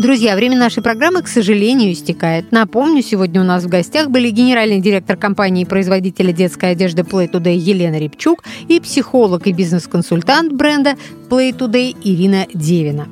Друзья, 0.00 0.36
время 0.36 0.56
нашей 0.56 0.82
программы, 0.82 1.20
к 1.20 1.28
сожалению, 1.28 1.92
истекает. 1.92 2.50
Напомню, 2.50 3.02
сегодня 3.02 3.42
у 3.42 3.44
нас 3.44 3.64
в 3.64 3.68
гостях 3.68 4.08
были 4.08 4.30
генеральный 4.30 4.80
директор 4.80 5.18
компании 5.18 5.66
производителя 5.66 6.32
детской 6.32 6.70
одежды 6.70 7.02
Play 7.02 7.30
Today 7.30 7.56
Елена 7.56 7.98
Репчук 7.98 8.42
и 8.68 8.80
психолог 8.80 9.46
и 9.48 9.52
бизнес-консультант 9.52 10.54
бренда 10.54 10.96
Play 11.28 11.52
Today 11.52 11.94
Ирина 12.02 12.46
Девина. 12.54 13.06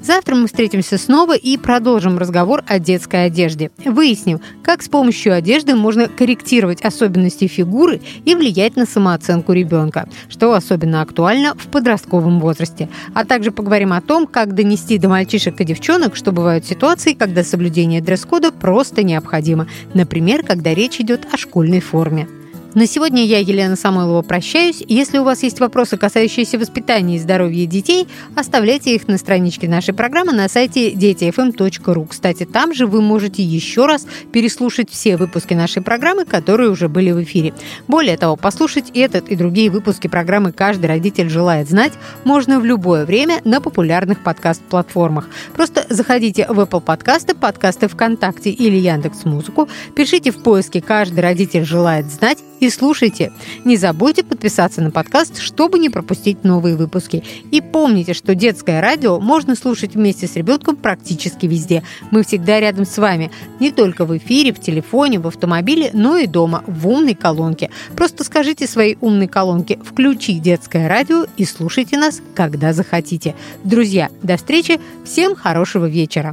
Завтра 0.00 0.36
мы 0.36 0.46
встретимся 0.46 0.96
снова 0.96 1.36
и 1.36 1.56
продолжим 1.56 2.18
разговор 2.18 2.62
о 2.66 2.78
детской 2.78 3.26
одежде. 3.26 3.70
Выясним, 3.84 4.40
как 4.62 4.82
с 4.82 4.88
помощью 4.88 5.34
одежды 5.34 5.74
можно 5.74 6.08
корректировать 6.08 6.82
особенности 6.82 7.46
фигуры 7.46 8.00
и 8.24 8.34
влиять 8.34 8.76
на 8.76 8.86
самооценку 8.86 9.52
ребенка, 9.52 10.08
что 10.28 10.52
особенно 10.54 11.02
актуально 11.02 11.54
в 11.54 11.66
подростковом 11.66 12.40
возрасте. 12.40 12.88
А 13.14 13.24
также 13.24 13.50
поговорим 13.50 13.92
о 13.92 14.00
том, 14.00 14.26
как 14.26 14.54
донести 14.54 14.98
до 14.98 15.08
мальчишек 15.08 15.60
и 15.60 15.64
девчонок, 15.64 16.14
что 16.14 16.32
бывают 16.32 16.64
ситуации, 16.64 17.14
когда 17.14 17.42
соблюдение 17.42 18.00
дресс-кода 18.00 18.52
просто 18.52 19.02
необходимо. 19.02 19.66
Например, 19.94 20.44
когда 20.44 20.74
речь 20.74 21.00
идет 21.00 21.26
о 21.32 21.36
школьной 21.36 21.80
форме. 21.80 22.28
На 22.74 22.86
сегодня 22.86 23.24
я, 23.24 23.38
Елена 23.38 23.76
Самойлова, 23.76 24.20
прощаюсь. 24.20 24.84
Если 24.86 25.16
у 25.16 25.24
вас 25.24 25.42
есть 25.42 25.58
вопросы, 25.58 25.96
касающиеся 25.96 26.58
воспитания 26.58 27.16
и 27.16 27.18
здоровья 27.18 27.64
детей, 27.64 28.06
оставляйте 28.36 28.94
их 28.94 29.08
на 29.08 29.16
страничке 29.16 29.66
нашей 29.66 29.94
программы 29.94 30.32
на 30.32 30.50
сайте 30.50 30.90
детифм.ру. 30.90 32.04
Кстати, 32.04 32.44
там 32.44 32.74
же 32.74 32.86
вы 32.86 33.00
можете 33.00 33.42
еще 33.42 33.86
раз 33.86 34.06
переслушать 34.32 34.90
все 34.90 35.16
выпуски 35.16 35.54
нашей 35.54 35.80
программы, 35.80 36.26
которые 36.26 36.68
уже 36.68 36.90
были 36.90 37.10
в 37.10 37.22
эфире. 37.22 37.54
Более 37.88 38.18
того, 38.18 38.36
послушать 38.36 38.90
этот 38.94 39.30
и 39.30 39.34
другие 39.34 39.70
выпуски 39.70 40.06
программы 40.06 40.52
«Каждый 40.52 40.86
родитель 40.86 41.30
желает 41.30 41.70
знать» 41.70 41.94
можно 42.24 42.60
в 42.60 42.66
любое 42.66 43.06
время 43.06 43.40
на 43.44 43.62
популярных 43.62 44.22
подкаст-платформах. 44.22 45.30
Просто 45.54 45.86
заходите 45.88 46.46
в 46.46 46.60
Apple 46.60 46.82
подкасты, 46.82 47.34
подкасты 47.34 47.88
ВКонтакте 47.88 48.50
или 48.50 48.76
Яндекс 48.76 49.24
Музыку, 49.24 49.70
пишите 49.96 50.32
в 50.32 50.42
поиске 50.42 50.82
«Каждый 50.82 51.20
родитель 51.20 51.64
желает 51.64 52.10
знать» 52.10 52.38
и 52.60 52.70
слушайте. 52.70 53.32
Не 53.64 53.76
забудьте 53.76 54.24
подписаться 54.24 54.80
на 54.80 54.90
подкаст, 54.90 55.38
чтобы 55.38 55.78
не 55.78 55.90
пропустить 55.90 56.44
новые 56.44 56.76
выпуски. 56.76 57.22
И 57.50 57.60
помните, 57.60 58.14
что 58.14 58.34
детское 58.34 58.80
радио 58.80 59.20
можно 59.20 59.54
слушать 59.54 59.94
вместе 59.94 60.26
с 60.26 60.36
ребенком 60.36 60.76
практически 60.76 61.46
везде. 61.46 61.82
Мы 62.10 62.22
всегда 62.22 62.60
рядом 62.60 62.84
с 62.84 62.98
вами. 62.98 63.30
Не 63.60 63.70
только 63.70 64.04
в 64.04 64.16
эфире, 64.16 64.52
в 64.52 64.60
телефоне, 64.60 65.18
в 65.18 65.26
автомобиле, 65.26 65.90
но 65.92 66.16
и 66.16 66.26
дома, 66.26 66.64
в 66.66 66.88
умной 66.88 67.14
колонке. 67.14 67.70
Просто 67.96 68.24
скажите 68.24 68.66
своей 68.66 68.96
умной 69.00 69.28
колонке 69.28 69.78
«Включи 69.84 70.38
детское 70.38 70.88
радио» 70.88 71.26
и 71.36 71.44
слушайте 71.44 71.96
нас, 71.96 72.20
когда 72.34 72.72
захотите. 72.72 73.34
Друзья, 73.64 74.10
до 74.22 74.36
встречи. 74.36 74.80
Всем 75.04 75.34
хорошего 75.34 75.86
вечера. 75.86 76.32